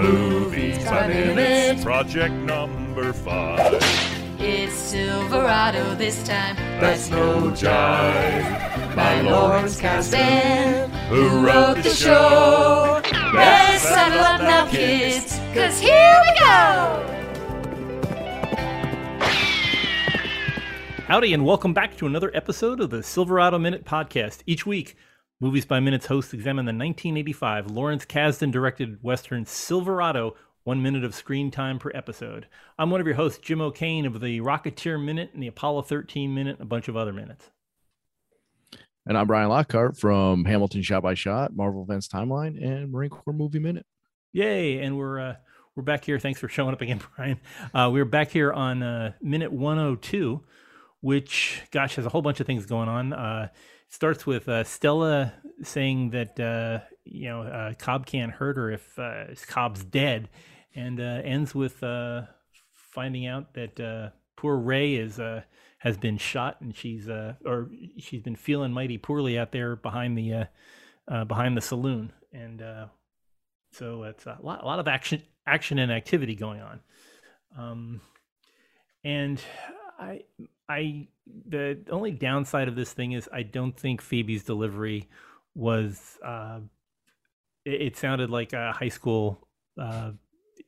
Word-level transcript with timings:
Movies 0.00 0.82
by 0.86 1.08
minutes, 1.08 1.84
project 1.84 2.32
number 2.32 3.12
five. 3.12 3.74
It's 4.38 4.72
Silverado 4.72 5.94
this 5.94 6.22
time. 6.26 6.56
That's 6.80 7.10
no 7.10 7.50
jive. 7.50 8.96
My 8.96 9.20
Lawrence 9.20 9.78
Kasdan, 9.78 10.88
who 11.08 11.46
wrote 11.46 11.82
the 11.82 11.90
show. 11.90 13.02
Let's 13.34 13.82
settle 13.82 14.20
up 14.20 14.40
now, 14.40 14.66
kids, 14.70 15.38
cause 15.52 15.78
here 15.78 16.18
we 16.24 16.38
go! 16.40 17.06
Howdy, 21.08 21.34
and 21.34 21.44
welcome 21.44 21.74
back 21.74 21.94
to 21.98 22.06
another 22.06 22.30
episode 22.32 22.80
of 22.80 22.88
the 22.88 23.02
Silverado 23.02 23.58
Minute 23.58 23.84
Podcast. 23.84 24.38
Each 24.46 24.64
week, 24.64 24.96
Movies 25.42 25.64
by 25.64 25.80
Minutes 25.80 26.04
hosts 26.04 26.34
examine 26.34 26.66
the 26.66 26.72
1985 26.72 27.70
Lawrence 27.70 28.04
Kasdan 28.04 28.52
directed 28.52 29.02
Western 29.02 29.46
Silverado, 29.46 30.36
one 30.64 30.82
minute 30.82 31.02
of 31.02 31.14
screen 31.14 31.50
time 31.50 31.78
per 31.78 31.90
episode. 31.94 32.46
I'm 32.78 32.90
one 32.90 33.00
of 33.00 33.06
your 33.06 33.16
hosts, 33.16 33.38
Jim 33.38 33.62
O'Kane 33.62 34.04
of 34.04 34.20
the 34.20 34.42
Rocketeer 34.42 35.02
Minute 35.02 35.30
and 35.32 35.42
the 35.42 35.46
Apollo 35.46 35.82
13 35.84 36.34
Minute, 36.34 36.58
and 36.58 36.66
a 36.66 36.68
bunch 36.68 36.88
of 36.88 36.96
other 36.96 37.14
minutes. 37.14 37.48
And 39.06 39.16
I'm 39.16 39.26
Brian 39.26 39.48
Lockhart 39.48 39.96
from 39.96 40.44
Hamilton 40.44 40.82
Shot 40.82 41.02
by 41.02 41.14
Shot, 41.14 41.56
Marvel 41.56 41.84
Events 41.84 42.06
Timeline, 42.06 42.62
and 42.62 42.92
Marine 42.92 43.08
Corps 43.08 43.32
Movie 43.32 43.60
Minute. 43.60 43.86
Yay! 44.34 44.80
And 44.80 44.98
we're 44.98 45.20
uh, 45.20 45.36
we're 45.74 45.84
back 45.84 46.04
here. 46.04 46.18
Thanks 46.18 46.38
for 46.38 46.50
showing 46.50 46.74
up 46.74 46.82
again, 46.82 47.00
Brian. 47.16 47.40
Uh, 47.72 47.88
we're 47.90 48.04
back 48.04 48.30
here 48.30 48.52
on 48.52 48.82
uh, 48.82 49.12
minute 49.22 49.52
102, 49.52 50.42
which, 51.00 51.62
gosh, 51.70 51.96
has 51.96 52.04
a 52.04 52.10
whole 52.10 52.20
bunch 52.20 52.40
of 52.40 52.46
things 52.46 52.66
going 52.66 52.90
on. 52.90 53.48
Starts 53.90 54.24
with 54.24 54.48
uh, 54.48 54.64
Stella 54.64 55.34
saying 55.62 56.10
that 56.10 56.38
uh, 56.40 56.78
you 57.04 57.28
know 57.28 57.42
uh, 57.42 57.74
Cobb 57.74 58.06
can't 58.06 58.32
hurt 58.32 58.56
her 58.56 58.70
if 58.70 58.98
uh, 58.98 59.24
Cobb's 59.48 59.84
dead, 59.84 60.28
and 60.74 61.00
uh, 61.00 61.20
ends 61.24 61.54
with 61.54 61.82
uh, 61.82 62.22
finding 62.72 63.26
out 63.26 63.54
that 63.54 63.80
uh, 63.80 64.10
poor 64.36 64.56
Rae 64.56 64.94
is 64.94 65.18
uh, 65.18 65.42
has 65.78 65.96
been 65.96 66.18
shot, 66.18 66.60
and 66.60 66.74
she's 66.74 67.08
uh, 67.08 67.34
or 67.44 67.68
she's 67.98 68.22
been 68.22 68.36
feeling 68.36 68.72
mighty 68.72 68.96
poorly 68.96 69.38
out 69.38 69.52
there 69.52 69.76
behind 69.76 70.16
the 70.16 70.32
uh, 70.32 70.44
uh, 71.08 71.24
behind 71.24 71.56
the 71.56 71.60
saloon, 71.60 72.12
and 72.32 72.62
uh, 72.62 72.86
so 73.72 74.04
it's 74.04 74.26
a 74.26 74.38
lot, 74.40 74.62
a 74.62 74.66
lot 74.66 74.78
of 74.78 74.88
action 74.88 75.22
action 75.46 75.78
and 75.78 75.90
activity 75.90 76.34
going 76.34 76.60
on. 76.60 76.80
Um, 77.58 78.00
and 79.02 79.40
I 80.00 80.22
I 80.68 81.08
the 81.48 81.78
only 81.90 82.10
downside 82.10 82.68
of 82.68 82.74
this 82.74 82.92
thing 82.92 83.12
is 83.12 83.28
I 83.32 83.42
don't 83.42 83.78
think 83.78 84.00
Phoebe's 84.00 84.42
delivery 84.42 85.08
was 85.54 86.18
uh, 86.24 86.60
it, 87.64 87.82
it 87.82 87.96
sounded 87.96 88.30
like 88.30 88.52
a 88.52 88.72
high 88.72 88.88
school 88.88 89.46
uh, 89.78 90.12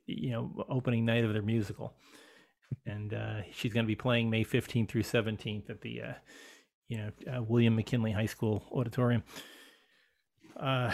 you 0.06 0.30
know 0.30 0.64
opening 0.69 1.05
night 1.05 1.25
of 1.25 1.33
their 1.33 1.42
musical, 1.42 1.94
and 2.86 3.14
uh, 3.14 3.42
she's 3.53 3.72
going 3.72 3.86
to 3.86 3.88
be 3.88 3.97
playing 3.97 4.28
May 4.28 4.44
15th 4.44 4.88
through 4.88 5.03
17th 5.03 5.70
at 5.70 5.80
the 5.80 6.03
uh, 6.03 6.12
you 6.88 6.98
know 6.98 7.10
uh, 7.34 7.42
William 7.42 7.75
McKinley 7.75 8.12
High 8.12 8.27
School 8.27 8.64
auditorium. 8.70 9.22
Uh, 10.55 10.92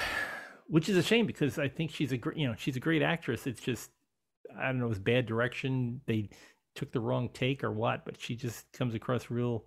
which 0.69 0.89
is 0.89 0.97
a 0.97 1.03
shame 1.03 1.27
because 1.27 1.59
I 1.59 1.69
think 1.69 1.91
she's 1.91 2.13
a 2.13 2.17
great, 2.17 2.37
you 2.37 2.47
know, 2.47 2.55
she's 2.57 2.77
a 2.77 2.81
great 2.81 3.03
actress. 3.03 3.47
It's 3.47 3.61
just, 3.61 3.91
I 4.57 4.67
don't 4.67 4.79
know, 4.79 4.85
it 4.85 4.91
was 4.91 4.99
bad 4.99 5.27
direction. 5.27 6.03
They 6.07 6.29
took 6.75 6.93
the 6.93 7.01
wrong 7.01 7.29
take 7.33 7.65
or 7.65 7.73
what, 7.73 8.05
but 8.05 8.21
she 8.21 8.37
just 8.37 8.71
comes 8.73 8.95
across 8.95 9.31
real, 9.31 9.65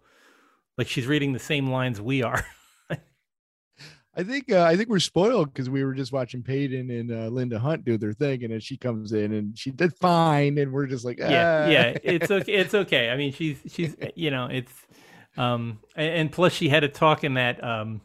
like 0.77 0.87
she's 0.87 1.07
reading 1.07 1.33
the 1.33 1.39
same 1.39 1.69
lines 1.69 1.99
we 2.01 2.23
are. 2.23 2.45
I 4.13 4.23
think 4.23 4.51
uh, 4.51 4.63
I 4.63 4.75
think 4.75 4.89
we're 4.89 4.99
spoiled 4.99 5.53
because 5.53 5.69
we 5.69 5.85
were 5.85 5.93
just 5.93 6.11
watching 6.11 6.43
Paden 6.43 6.89
and 6.89 7.11
uh, 7.11 7.27
Linda 7.27 7.57
Hunt 7.57 7.85
do 7.85 7.97
their 7.97 8.11
thing, 8.11 8.43
and 8.43 8.51
then 8.51 8.59
she 8.59 8.75
comes 8.75 9.13
in 9.13 9.31
and 9.31 9.57
she 9.57 9.71
did 9.71 9.95
fine, 9.95 10.57
and 10.57 10.73
we're 10.73 10.85
just 10.85 11.05
like, 11.05 11.17
yeah, 11.17 11.65
"Ah." 11.65 11.69
yeah, 11.69 11.97
it's 12.03 12.29
okay. 12.29 12.51
It's 12.51 12.73
okay. 12.73 13.09
I 13.09 13.15
mean, 13.15 13.31
she's 13.31 13.59
she's 13.67 13.95
you 14.15 14.29
know, 14.29 14.47
it's 14.47 14.73
um, 15.37 15.79
and, 15.95 16.13
and 16.13 16.31
plus 16.31 16.51
she 16.51 16.67
had 16.67 16.83
a 16.83 16.89
talk 16.89 17.23
in 17.23 17.35
that 17.35 17.63
um, 17.63 18.01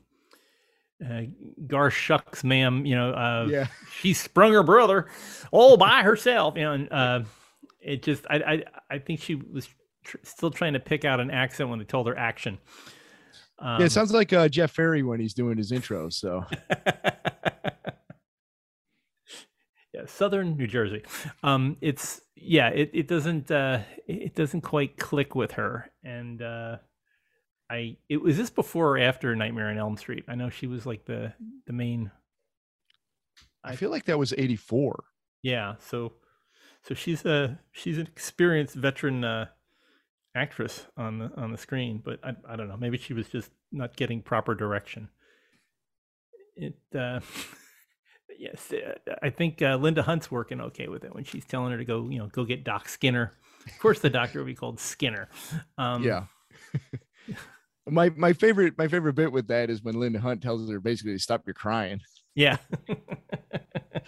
uh, 1.04 1.22
gar 1.66 1.90
shucks, 1.90 2.44
ma'am. 2.44 2.86
You 2.86 2.94
know, 2.94 3.10
uh, 3.10 3.46
yeah. 3.50 3.66
she 4.00 4.12
sprung 4.12 4.52
her 4.52 4.62
brother 4.62 5.06
all 5.50 5.76
by 5.76 6.02
herself. 6.02 6.56
You 6.56 6.62
know, 6.62 6.72
and 6.72 6.92
uh, 6.92 7.20
it 7.86 8.02
just 8.02 8.26
I 8.28 8.36
I 8.36 8.64
I 8.90 8.98
think 8.98 9.20
she 9.20 9.36
was 9.36 9.68
tr- 10.04 10.18
still 10.24 10.50
trying 10.50 10.72
to 10.74 10.80
pick 10.80 11.04
out 11.04 11.20
an 11.20 11.30
accent 11.30 11.70
when 11.70 11.78
they 11.78 11.84
told 11.84 12.06
her 12.08 12.18
action. 12.18 12.58
Um, 13.58 13.80
yeah, 13.80 13.86
it 13.86 13.92
sounds 13.92 14.12
like 14.12 14.32
uh, 14.32 14.48
Jeff 14.48 14.72
Ferry 14.72 15.02
when 15.02 15.20
he's 15.20 15.32
doing 15.32 15.56
his 15.56 15.72
intro. 15.72 16.10
So 16.10 16.44
yeah, 19.94 20.04
Southern 20.06 20.56
New 20.56 20.66
Jersey. 20.66 21.04
Um, 21.42 21.76
it's 21.80 22.20
yeah, 22.34 22.68
it 22.68 22.90
it 22.92 23.08
doesn't 23.08 23.50
uh, 23.50 23.80
it 24.06 24.34
doesn't 24.34 24.60
quite 24.62 24.98
click 24.98 25.34
with 25.34 25.52
her, 25.52 25.90
and 26.04 26.42
uh, 26.42 26.76
I 27.70 27.96
it 28.08 28.20
was 28.20 28.36
this 28.36 28.50
before 28.50 28.96
or 28.96 28.98
after 28.98 29.34
Nightmare 29.36 29.68
on 29.70 29.78
Elm 29.78 29.96
Street. 29.96 30.24
I 30.28 30.34
know 30.34 30.50
she 30.50 30.66
was 30.66 30.84
like 30.86 31.06
the 31.06 31.32
the 31.66 31.72
main. 31.72 32.10
I 33.64 33.76
feel 33.76 33.90
like 33.90 34.04
that 34.04 34.18
was 34.18 34.34
'84. 34.36 35.04
Yeah, 35.42 35.74
so 35.78 36.14
so 36.86 36.94
she's 36.94 37.24
a 37.24 37.58
she's 37.72 37.98
an 37.98 38.06
experienced 38.06 38.74
veteran 38.74 39.24
uh, 39.24 39.46
actress 40.36 40.86
on 40.96 41.18
the 41.18 41.30
on 41.36 41.50
the 41.50 41.58
screen, 41.58 42.00
but 42.04 42.20
I 42.22 42.34
I 42.48 42.56
don't 42.56 42.68
know. 42.68 42.76
Maybe 42.76 42.98
she 42.98 43.12
was 43.12 43.28
just 43.28 43.50
not 43.72 43.96
getting 43.96 44.22
proper 44.22 44.54
direction. 44.54 45.08
It 46.54 46.78
uh, 46.96 47.20
yes, 48.38 48.72
uh, 48.72 49.14
I 49.20 49.30
think 49.30 49.62
uh, 49.62 49.76
Linda 49.76 50.02
Hunt's 50.02 50.30
working 50.30 50.60
okay 50.60 50.86
with 50.86 51.02
it 51.04 51.14
when 51.14 51.24
she's 51.24 51.44
telling 51.44 51.72
her 51.72 51.78
to 51.78 51.84
go 51.84 52.08
you 52.08 52.18
know 52.18 52.28
go 52.28 52.44
get 52.44 52.62
Doc 52.62 52.88
Skinner. 52.88 53.32
Of 53.66 53.78
course, 53.80 53.98
the 53.98 54.10
doctor 54.10 54.38
will 54.38 54.46
be 54.46 54.54
called 54.54 54.78
Skinner. 54.78 55.28
Um, 55.76 56.04
yeah. 56.04 56.26
my 57.86 58.10
my 58.10 58.32
favorite 58.32 58.78
my 58.78 58.86
favorite 58.86 59.14
bit 59.14 59.32
with 59.32 59.48
that 59.48 59.70
is 59.70 59.82
when 59.82 59.98
Linda 59.98 60.20
Hunt 60.20 60.40
tells 60.40 60.70
her 60.70 60.78
basically 60.78 61.14
to 61.14 61.18
stop 61.18 61.46
your 61.46 61.54
crying. 61.54 62.00
Yeah. 62.36 62.58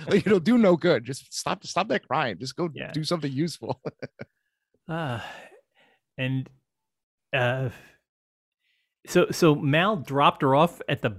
Like 0.07 0.25
it'll 0.27 0.39
do 0.39 0.57
no 0.57 0.77
good. 0.77 1.05
Just 1.05 1.35
stop 1.35 1.67
stop 1.67 1.89
that 1.89 2.07
crime. 2.07 2.39
Just 2.39 2.55
go 2.55 2.71
Yeah. 2.73 2.93
do 2.93 3.03
something 3.03 3.33
useful. 3.33 3.81
Uh, 4.89 5.21
and 6.19 6.49
uh, 7.35 7.71
so 9.07 9.27
so 9.33 9.57
Mal 9.57 9.97
dropped 9.97 10.43
her 10.43 10.55
off 10.55 10.81
at 10.89 11.03
the. 11.03 11.17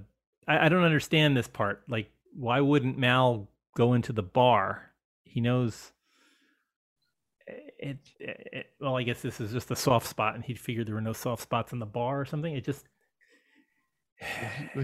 I, 0.48 0.66
I 0.66 0.70
don't 0.70 0.84
understand 0.86 1.36
this 1.36 1.48
part. 1.48 1.84
Like, 1.90 2.10
why 2.34 2.62
wouldn't 2.62 2.98
Mal 2.98 3.50
go 3.76 3.94
into 3.94 4.14
the 4.14 4.24
bar? 4.24 4.92
He 5.24 5.42
knows. 5.42 5.92
It, 7.78 7.98
it, 8.20 8.68
well, 8.80 8.98
I 8.98 9.04
guess 9.04 9.22
this 9.22 9.42
is 9.42 9.52
just 9.52 9.72
a 9.72 9.76
soft 9.76 10.08
spot, 10.08 10.36
and 10.36 10.44
he'd 10.44 10.60
figured 10.60 10.88
there 10.88 10.96
were 10.96 11.02
no 11.02 11.14
soft 11.14 11.42
spots 11.42 11.74
in 11.74 11.80
the 11.80 11.86
bar 11.86 12.20
or 12.22 12.26
something. 12.26 12.56
It 12.56 12.64
just 12.66 12.86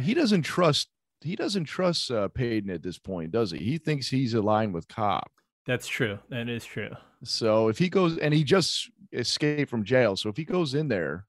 he 0.01 0.13
doesn't 0.13 0.43
trust 0.43 0.89
he 1.25 1.35
doesn't 1.35 1.65
trust 1.65 2.11
uh, 2.11 2.27
Paden 2.29 2.69
at 2.69 2.83
this 2.83 2.97
point, 2.97 3.31
does 3.31 3.51
he? 3.51 3.57
He 3.59 3.77
thinks 3.77 4.07
he's 4.09 4.33
aligned 4.33 4.73
with 4.73 4.87
Cobb. 4.87 5.27
that's 5.65 5.87
true. 5.87 6.19
That 6.29 6.47
is 6.49 6.63
true. 6.65 6.91
So 7.23 7.67
if 7.69 7.77
he 7.77 7.89
goes 7.89 8.17
and 8.17 8.33
he 8.33 8.43
just 8.43 8.89
escaped 9.11 9.69
from 9.69 9.83
jail, 9.83 10.15
so 10.15 10.29
if 10.29 10.37
he 10.37 10.43
goes 10.45 10.73
in 10.75 10.87
there, 10.87 11.25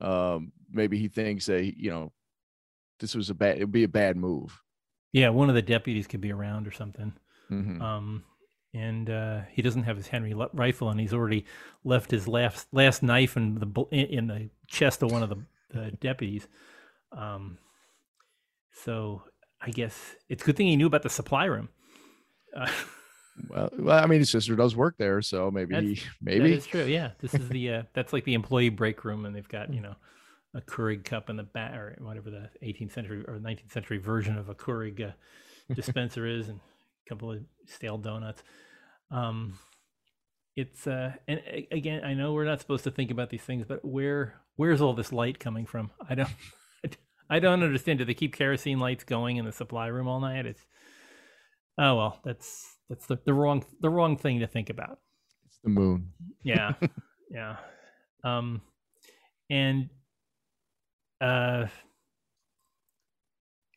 um, 0.00 0.52
maybe 0.70 0.98
he 0.98 1.08
thinks 1.08 1.46
that 1.46 1.74
you 1.78 1.90
know 1.90 2.12
this 2.98 3.14
was 3.14 3.30
a 3.30 3.34
bad 3.34 3.56
it'd 3.56 3.72
be 3.72 3.84
a 3.84 3.88
bad 3.88 4.16
move. 4.16 4.60
Yeah, 5.12 5.30
one 5.30 5.48
of 5.48 5.54
the 5.54 5.62
deputies 5.62 6.06
could 6.06 6.20
be 6.20 6.32
around 6.32 6.66
or 6.66 6.72
something. 6.72 7.12
Mhm. 7.50 7.80
um, 7.80 8.24
and 8.72 9.10
uh, 9.10 9.40
he 9.50 9.62
doesn't 9.62 9.82
have 9.82 9.96
his 9.96 10.06
Henry 10.06 10.32
rifle, 10.52 10.90
and 10.90 11.00
he's 11.00 11.12
already 11.12 11.44
left 11.82 12.10
his 12.12 12.28
last 12.28 12.68
last 12.72 13.02
knife 13.02 13.36
in 13.36 13.54
the 13.56 13.86
in 13.90 14.26
the 14.28 14.50
chest 14.68 15.02
of 15.02 15.10
one 15.10 15.22
of 15.24 15.28
the, 15.30 15.38
the 15.70 15.90
deputies. 15.92 16.46
Um, 17.10 17.58
so 18.72 19.22
I 19.60 19.70
guess 19.70 20.16
it's 20.28 20.42
a 20.42 20.46
good 20.46 20.56
thing 20.56 20.66
he 20.68 20.76
knew 20.76 20.86
about 20.86 21.02
the 21.02 21.10
supply 21.10 21.44
room. 21.44 21.68
Uh, 22.56 22.70
Well, 23.48 23.70
well, 23.78 24.02
I 24.02 24.06
mean, 24.06 24.18
his 24.18 24.30
sister 24.30 24.54
does 24.54 24.76
work 24.76 24.96
there, 24.98 25.22
so 25.22 25.50
maybe 25.50 25.94
he, 25.94 26.02
maybe 26.20 26.52
is 26.52 26.66
true. 26.66 26.84
Yeah, 26.84 27.12
this 27.20 27.32
is 27.34 27.48
the 27.48 27.72
uh, 27.72 27.82
that's 27.94 28.12
like 28.12 28.24
the 28.24 28.34
employee 28.34 28.68
break 28.68 29.04
room, 29.04 29.24
and 29.24 29.34
they've 29.34 29.48
got 29.48 29.72
you 29.72 29.80
know 29.80 29.94
a 30.54 30.60
Keurig 30.60 31.04
cup 31.04 31.30
in 31.30 31.36
the 31.36 31.42
back, 31.42 31.74
or 31.74 31.96
whatever 32.00 32.30
the 32.30 32.50
18th 32.62 32.92
century 32.92 33.24
or 33.26 33.38
19th 33.38 33.72
century 33.72 33.98
version 33.98 34.36
of 34.36 34.48
a 34.48 34.54
Keurig 34.54 35.00
uh, 35.00 35.12
dispenser 35.74 36.26
is, 36.26 36.48
and 36.48 36.58
a 36.58 37.08
couple 37.08 37.30
of 37.32 37.38
stale 37.66 37.98
donuts. 37.98 38.42
Um, 39.10 39.58
it's 40.56 40.86
uh, 40.86 41.12
and 41.26 41.40
again, 41.70 42.04
I 42.04 42.14
know 42.14 42.32
we're 42.32 42.44
not 42.44 42.60
supposed 42.60 42.84
to 42.84 42.90
think 42.90 43.10
about 43.10 43.30
these 43.30 43.42
things, 43.42 43.64
but 43.66 43.84
where 43.84 44.34
where's 44.56 44.80
all 44.80 44.92
this 44.92 45.12
light 45.12 45.38
coming 45.38 45.64
from? 45.66 45.90
I 46.08 46.14
don't, 46.14 46.28
I 47.30 47.38
don't 47.38 47.62
understand. 47.62 48.00
Do 48.00 48.04
they 48.04 48.14
keep 48.14 48.34
kerosene 48.34 48.80
lights 48.80 49.04
going 49.04 49.36
in 49.36 49.44
the 49.44 49.52
supply 49.52 49.86
room 49.86 50.08
all 50.08 50.20
night? 50.20 50.46
It's 50.46 50.66
oh 51.78 51.96
well, 51.96 52.20
that's 52.24 52.76
that's 52.88 53.06
the, 53.06 53.18
the 53.24 53.32
wrong 53.32 53.64
the 53.80 53.90
wrong 53.90 54.16
thing 54.16 54.40
to 54.40 54.46
think 54.46 54.68
about 54.68 54.98
it's 55.46 55.58
the 55.62 55.70
moon. 55.70 56.12
yeah 56.42 56.72
yeah 57.30 57.56
um 58.24 58.60
and 59.48 59.88
uh 61.20 61.66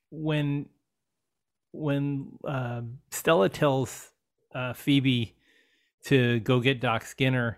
when 0.10 0.68
when 1.72 2.32
uh, 2.48 2.82
stella 3.12 3.50
tells 3.50 4.12
uh, 4.56 4.74
Phoebe 4.74 5.36
to 6.06 6.40
go 6.42 6.60
get 6.60 6.80
Doc 6.80 7.04
Skinner, 7.04 7.58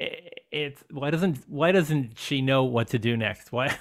it's 0.00 0.82
why 0.90 1.10
doesn't 1.10 1.38
why 1.48 1.70
doesn't 1.72 2.18
she 2.18 2.40
know 2.40 2.64
what 2.64 2.88
to 2.88 2.98
do 2.98 3.16
next? 3.16 3.52
Why? 3.52 3.76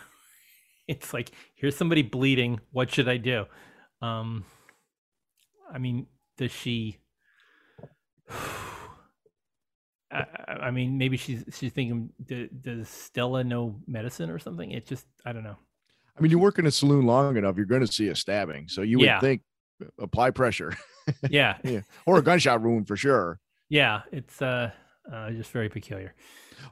It's 0.92 1.14
like 1.14 1.32
here's 1.56 1.78
somebody 1.78 2.02
bleeding. 2.02 2.60
What 2.72 2.92
should 2.92 3.08
I 3.08 3.16
do? 3.18 3.46
Um, 4.02 4.44
I 5.74 5.78
mean, 5.78 6.08
does 6.38 6.52
she? 6.52 6.98
I, 10.12 10.26
I 10.48 10.72
mean, 10.72 10.98
maybe 10.98 11.16
she's 11.16 11.46
she's 11.54 11.72
thinking, 11.72 12.10
"D- 12.26 12.50
does 12.60 12.90
Stella 12.90 13.44
know 13.46 13.78
medicine 13.88 14.30
or 14.30 14.40
something? 14.40 14.72
It 14.72 14.86
just, 14.86 15.06
I 15.26 15.32
don't 15.32 15.44
know. 15.46 15.56
I 16.18 16.22
mean, 16.22 16.32
you 16.32 16.40
work 16.40 16.60
in 16.60 16.66
a 16.66 16.72
saloon 16.72 17.06
long 17.06 17.38
enough, 17.38 17.56
you're 17.56 17.66
going 17.66 17.86
to 17.86 17.92
see 17.92 18.10
a 18.10 18.16
stabbing. 18.16 18.68
So 18.68 18.82
you 18.82 19.00
would 19.00 19.06
Yeah. 19.06 19.20
think 19.22 19.42
apply 19.98 20.32
pressure 20.32 20.76
Yeah, 21.30 21.58
or 22.06 22.18
a 22.18 22.22
gunshot 22.22 22.62
wound 22.62 22.88
for 22.88 22.98
sure. 22.98 23.40
yeah, 23.70 24.02
it's 24.12 24.42
uh, 24.42 24.72
uh 25.12 25.32
just 25.32 25.52
very 25.52 25.70
peculiar. 25.70 26.14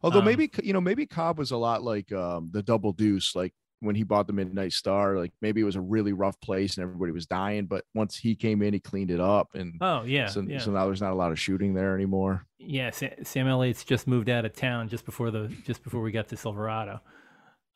Although 0.03 0.19
Um, 0.19 0.25
maybe 0.25 0.51
you 0.61 0.73
know, 0.73 0.81
maybe 0.81 1.05
Cobb 1.05 1.39
was 1.39 1.51
a 1.51 1.57
lot 1.57 1.81
like 1.81 2.11
um, 2.11 2.49
the 2.51 2.61
Double 2.61 2.91
Deuce, 2.91 3.35
like 3.35 3.53
when 3.81 3.95
he 3.95 4.03
bought 4.03 4.27
the 4.27 4.33
Midnight 4.33 4.73
Star. 4.73 5.17
Like 5.17 5.31
maybe 5.41 5.61
it 5.61 5.65
was 5.65 5.75
a 5.75 5.81
really 5.81 6.13
rough 6.13 6.39
place 6.41 6.77
and 6.77 6.83
everybody 6.83 7.11
was 7.11 7.25
dying, 7.25 7.65
but 7.65 7.85
once 7.95 8.17
he 8.17 8.35
came 8.35 8.61
in, 8.61 8.73
he 8.73 8.79
cleaned 8.79 9.11
it 9.11 9.19
up, 9.19 9.49
and 9.53 9.75
Oh 9.81 10.03
yeah, 10.03 10.27
so, 10.27 10.41
yeah, 10.41 10.59
so 10.59 10.71
now 10.71 10.85
there's 10.85 11.01
not 11.01 11.13
a 11.13 11.15
lot 11.15 11.31
of 11.31 11.39
shooting 11.39 11.73
there 11.73 11.95
anymore. 11.95 12.45
yeah. 12.57 12.89
Sa- 12.91 13.07
Sam 13.23 13.47
Elliott's 13.47 13.83
just 13.83 14.07
moved 14.07 14.29
out 14.29 14.45
of 14.45 14.53
town 14.53 14.89
just 14.89 15.05
before 15.05 15.31
the 15.31 15.47
just 15.65 15.83
before 15.83 16.01
we 16.01 16.11
got 16.11 16.27
to 16.29 16.37
Silverado. 16.37 17.01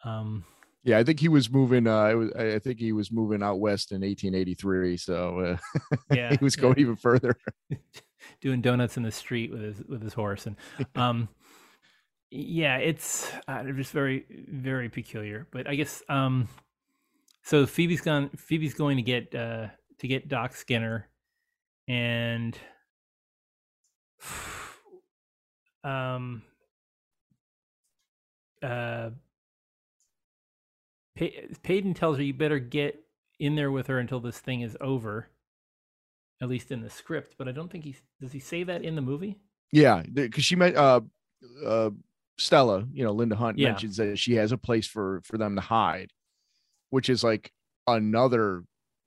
Um, 0.03 0.43
Yeah, 0.83 0.97
I 0.97 1.03
think 1.03 1.19
he 1.19 1.29
was 1.29 1.49
moving. 1.49 1.87
Uh, 1.87 2.05
it 2.07 2.15
was, 2.15 2.31
I 2.33 2.59
think 2.59 2.79
he 2.79 2.91
was 2.91 3.11
moving 3.11 3.41
out 3.41 3.59
west 3.59 3.91
in 3.93 4.01
1883. 4.01 4.97
So 4.97 5.39
uh, 5.39 5.57
yeah, 6.13 6.35
he 6.35 6.43
was 6.43 6.57
yeah. 6.57 6.61
going 6.61 6.79
even 6.79 6.95
further. 6.97 7.35
doing 8.41 8.61
donuts 8.61 8.97
in 8.97 9.03
the 9.03 9.11
street 9.11 9.51
with 9.51 9.61
his 9.61 9.83
with 9.87 10.01
his 10.01 10.13
horse 10.13 10.45
and 10.45 10.55
um 10.95 11.27
yeah 12.33 12.77
it's 12.77 13.31
uh, 13.47 13.63
just 13.63 13.91
very 13.91 14.25
very 14.49 14.89
peculiar 14.89 15.47
but 15.51 15.67
i 15.67 15.75
guess 15.75 16.01
um 16.09 16.47
so 17.43 17.65
phoebe's 17.65 18.01
gone 18.01 18.29
phoebe's 18.35 18.73
going 18.73 18.97
to 18.97 19.03
get 19.03 19.33
uh 19.35 19.67
to 19.99 20.07
get 20.07 20.27
doc 20.27 20.55
skinner 20.55 21.07
and 21.87 22.57
um 25.83 26.41
uh 28.63 29.11
Pay- 31.15 31.49
Paden 31.61 31.93
tells 31.93 32.17
her 32.17 32.23
you 32.23 32.33
better 32.33 32.57
get 32.57 32.99
in 33.39 33.53
there 33.55 33.69
with 33.69 33.85
her 33.87 33.99
until 33.99 34.19
this 34.19 34.39
thing 34.39 34.61
is 34.61 34.75
over 34.81 35.29
at 36.41 36.49
least 36.49 36.71
in 36.71 36.81
the 36.81 36.89
script 36.89 37.35
but 37.37 37.47
i 37.47 37.51
don't 37.51 37.71
think 37.71 37.83
he 37.83 37.95
does 38.19 38.31
he 38.31 38.39
say 38.39 38.63
that 38.63 38.83
in 38.83 38.95
the 38.95 39.01
movie? 39.01 39.37
Yeah, 39.73 40.03
because 40.13 40.45
she 40.45 40.55
met 40.55 40.75
uh, 40.75 41.01
uh, 41.65 41.89
Stella. 42.37 42.85
You 42.91 43.03
know, 43.03 43.11
Linda 43.11 43.35
Hunt 43.35 43.57
Yeah. 43.57 43.69
mentions 43.69 43.97
that 43.97 44.17
she 44.19 44.35
has 44.35 44.51
a 44.51 44.57
place 44.57 44.87
for 44.87 45.21
for 45.23 45.37
them 45.37 45.55
to 45.55 45.61
hide, 45.61 46.11
which 46.89 47.09
is 47.09 47.23
like 47.23 47.51
another 47.87 48.63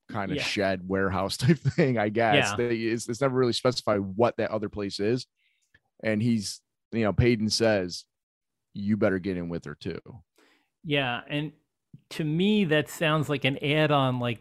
kind 0.08 0.31
of 0.31 0.37
Yeah. 0.37 0.43
shed 0.44 0.88
warehouse 0.88 1.37
type 1.37 1.58
thing. 1.58 1.99
I 1.99 2.08
guess 2.08 2.50
Yeah. 2.50 2.56
they, 2.69 2.76
it's, 2.76 3.08
it's 3.08 3.20
never 3.20 3.37
really 3.37 3.52
specified 3.52 3.99
what 4.00 4.37
that 4.37 4.50
other 4.50 4.69
place 4.69 5.00
is, 5.00 5.26
and 6.02 6.23
he's 6.23 6.61
you 6.93 7.02
know 7.05 7.12
Paden 7.12 7.50
says 7.50 8.05
you 8.75 8.96
better 8.96 9.19
get 9.19 9.37
in 9.37 9.49
with 9.49 9.64
her 9.64 9.75
too. 9.75 9.99
yeah 10.84 11.22
and 11.29 11.50
to 12.11 12.22
me 12.22 12.64
that 12.67 12.88
sounds 12.88 13.29
like 13.29 13.44
an 13.44 13.58
add-on 13.64 14.20
like 14.20 14.38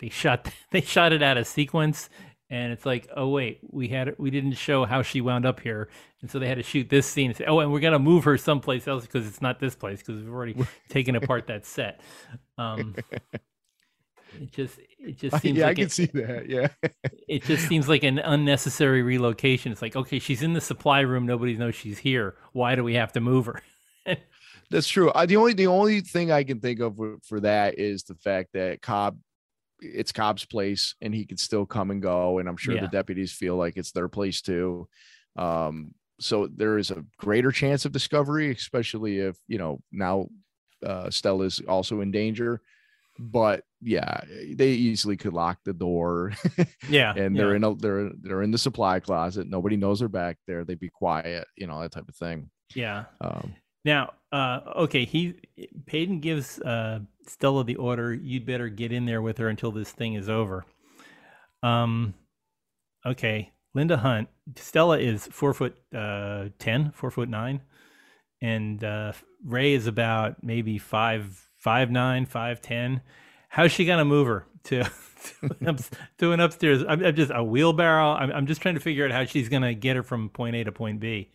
they 0.00 0.08
shot 0.10 0.50
they 0.72 0.80
shot 0.82 1.12
it 1.12 1.22
out 1.22 1.38
of 1.38 1.46
sequence 1.46 2.10
and 2.50 2.72
it's 2.72 2.86
like 2.86 3.08
oh 3.16 3.28
wait 3.28 3.60
we 3.70 3.88
had 3.88 4.14
we 4.18 4.30
didn't 4.30 4.52
show 4.52 4.84
how 4.84 5.02
she 5.02 5.20
wound 5.20 5.44
up 5.44 5.60
here 5.60 5.88
and 6.22 6.30
so 6.30 6.38
they 6.38 6.46
had 6.48 6.58
to 6.58 6.62
shoot 6.62 6.88
this 6.88 7.06
scene 7.06 7.30
and 7.30 7.36
say 7.36 7.44
oh 7.46 7.58
and 7.60 7.72
we're 7.72 7.80
gonna 7.80 7.98
move 7.98 8.24
her 8.24 8.38
someplace 8.38 8.86
else 8.86 9.04
because 9.04 9.26
it's 9.26 9.42
not 9.42 9.58
this 9.58 9.74
place 9.74 9.98
because 9.98 10.22
we've 10.22 10.32
already 10.32 10.54
taken 10.88 11.16
apart 11.16 11.46
that 11.46 11.66
set 11.66 12.00
um 12.58 12.94
it 14.40 14.52
just 14.52 14.78
it 14.98 15.18
just 15.18 15.40
seems 15.40 15.58
yeah, 15.58 15.66
like 15.66 15.72
I 15.72 15.74
can 15.74 15.84
it- 15.84 15.92
see 15.92 16.06
that. 16.06 16.48
Yeah. 16.48 16.68
it 17.28 17.44
just 17.44 17.68
seems 17.68 17.88
like 17.88 18.02
an 18.02 18.18
unnecessary 18.18 19.02
relocation. 19.02 19.72
It's 19.72 19.82
like, 19.82 19.96
okay, 19.96 20.18
she's 20.18 20.42
in 20.42 20.52
the 20.52 20.60
supply 20.60 21.00
room. 21.00 21.26
Nobody 21.26 21.56
knows 21.56 21.74
she's 21.74 21.98
here. 21.98 22.36
Why 22.52 22.74
do 22.74 22.84
we 22.84 22.94
have 22.94 23.12
to 23.12 23.20
move 23.20 23.46
her? 23.46 23.62
That's 24.70 24.88
true. 24.88 25.12
I, 25.14 25.26
the 25.26 25.36
only 25.36 25.54
the 25.54 25.68
only 25.68 26.00
thing 26.00 26.32
I 26.32 26.44
can 26.44 26.60
think 26.60 26.80
of 26.80 26.96
for, 26.96 27.16
for 27.22 27.40
that 27.40 27.78
is 27.78 28.02
the 28.02 28.16
fact 28.16 28.50
that 28.54 28.82
Cobb, 28.82 29.18
it's 29.80 30.12
Cobb's 30.12 30.44
place, 30.44 30.94
and 31.00 31.14
he 31.14 31.24
could 31.26 31.40
still 31.40 31.66
come 31.66 31.90
and 31.90 32.00
go, 32.02 32.38
and 32.38 32.48
I'm 32.48 32.56
sure 32.56 32.74
Yeah. 32.74 32.82
the 32.82 32.88
deputies 32.88 33.32
feel 33.32 33.56
like 33.56 33.76
it's 33.76 33.92
their 33.92 34.08
place 34.08 34.40
too. 34.42 34.88
Um, 35.36 35.94
so 36.18 36.46
there 36.46 36.78
is 36.78 36.90
a 36.90 37.04
greater 37.18 37.52
chance 37.52 37.84
of 37.84 37.92
discovery, 37.92 38.50
especially 38.50 39.18
if 39.18 39.36
you 39.48 39.58
know 39.58 39.80
now 39.92 40.28
uh, 40.84 41.10
Stella's 41.10 41.60
also 41.68 42.00
in 42.00 42.10
danger. 42.10 42.60
But 43.18 43.64
yeah, 43.80 44.20
they 44.54 44.72
easily 44.72 45.16
could 45.16 45.32
lock 45.32 45.58
the 45.64 45.72
door, 45.72 46.32
Yeah, 46.90 47.14
and 47.14 47.34
they're 47.36 47.50
yeah. 47.50 47.56
in 47.56 47.64
a 47.64 47.74
they're 47.74 48.10
they're 48.20 48.42
in 48.42 48.50
the 48.50 48.58
supply 48.58 49.00
closet. 49.00 49.46
Nobody 49.48 49.76
knows 49.76 50.00
they're 50.00 50.08
back 50.08 50.36
there. 50.46 50.64
They'd 50.64 50.78
be 50.78 50.90
quiet, 50.90 51.46
you 51.56 51.66
know 51.66 51.80
that 51.80 51.92
type 51.92 52.08
of 52.08 52.14
thing. 52.16 52.50
yeah. 52.74 53.04
Um, 53.20 53.54
Now, 53.86 54.12
uh, 54.32 54.60
okay, 54.76 55.04
he 55.06 55.34
Paden 55.86 56.20
gives 56.20 56.60
uh, 56.60 57.00
Stella 57.28 57.64
the 57.64 57.76
order. 57.76 58.12
You'd 58.12 58.46
better 58.46 58.68
get 58.68 58.92
in 58.92 59.06
there 59.06 59.22
with 59.22 59.38
her 59.38 59.48
until 59.48 59.72
this 59.72 59.90
thing 59.90 60.14
is 60.14 60.28
over. 60.28 60.64
Um, 61.62 62.14
okay, 63.04 63.52
Linda 63.74 63.96
Hunt. 63.96 64.28
Stella 64.56 64.98
is 64.98 65.26
four 65.26 65.52
foot 65.54 65.76
uh, 65.94 66.46
ten, 66.58 66.92
four 66.92 67.10
foot 67.10 67.28
nine, 67.28 67.60
and 68.40 68.82
uh, 68.82 69.12
Rae 69.44 69.74
is 69.74 69.86
about 69.86 70.42
maybe 70.42 70.78
five 70.78 71.48
five 71.58 71.90
nine, 71.90 72.26
five 72.26 72.60
ten. 72.60 73.02
How's 73.48 73.72
she 73.72 73.84
gonna 73.84 74.04
move 74.04 74.26
her 74.26 74.46
to 74.64 74.84
to 76.18 76.32
an, 76.32 76.40
upstairs? 76.40 76.84
I'm, 76.88 77.04
I'm 77.04 77.14
just 77.16 77.32
a 77.34 77.42
wheelbarrow. 77.42 78.12
I'm, 78.12 78.30
I'm 78.30 78.46
just 78.46 78.60
trying 78.60 78.74
to 78.74 78.80
figure 78.80 79.04
out 79.04 79.12
how 79.12 79.24
she's 79.24 79.48
gonna 79.48 79.74
get 79.74 79.96
her 79.96 80.02
from 80.02 80.28
point 80.28 80.56
A 80.56 80.64
to 80.64 80.72
point 80.72 81.00
B. 81.00 81.30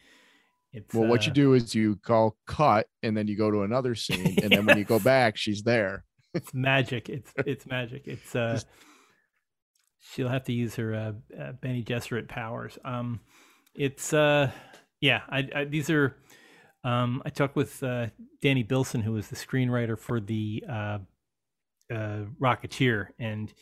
It's, 0.73 0.94
Well, 0.94 1.07
what 1.07 1.25
you 1.25 1.31
uh, 1.31 1.35
do 1.35 1.53
is 1.53 1.75
you 1.75 1.97
call 1.97 2.38
cut 2.47 2.88
and 3.03 3.15
then 3.15 3.27
you 3.27 3.38
go 3.38 3.51
to 3.51 3.63
another 3.63 3.95
scene. 3.95 4.38
And 4.41 4.51
then 4.51 4.65
when 4.65 4.77
you 4.77 4.85
go 4.85 5.00
back, 5.13 5.38
she's 5.38 5.63
there. 5.63 6.06
it's 6.33 6.53
magic. 6.53 7.09
It's 7.09 7.33
it's 7.38 7.65
magic. 7.65 8.04
It's 8.07 8.35
uh, 8.35 8.59
she'll 9.99 10.30
have 10.30 10.45
to 10.45 10.54
use 10.54 10.75
her 10.75 10.94
uh, 10.94 11.40
uh, 11.40 11.51
Bene 11.54 11.83
Gesserit 11.83 12.28
powers. 12.28 12.78
Um, 12.85 13.19
it's 13.75 14.13
uh, 14.13 14.51
yeah. 14.99 15.21
I, 15.30 15.49
I 15.56 15.63
these 15.66 15.90
are. 15.90 16.16
Um, 16.83 17.21
I 17.23 17.30
talked 17.30 17.56
with 17.56 17.83
uh, 17.83 18.07
Danny 18.42 18.63
Bilson, 18.63 19.01
who 19.01 19.11
was 19.11 19.28
the 19.28 19.35
screenwriter 19.35 19.99
for 19.99 20.19
the 20.19 20.63
uh, 20.68 20.97
uh, 21.94 22.21
Rocketeer, 22.42 23.09
and 23.19 23.54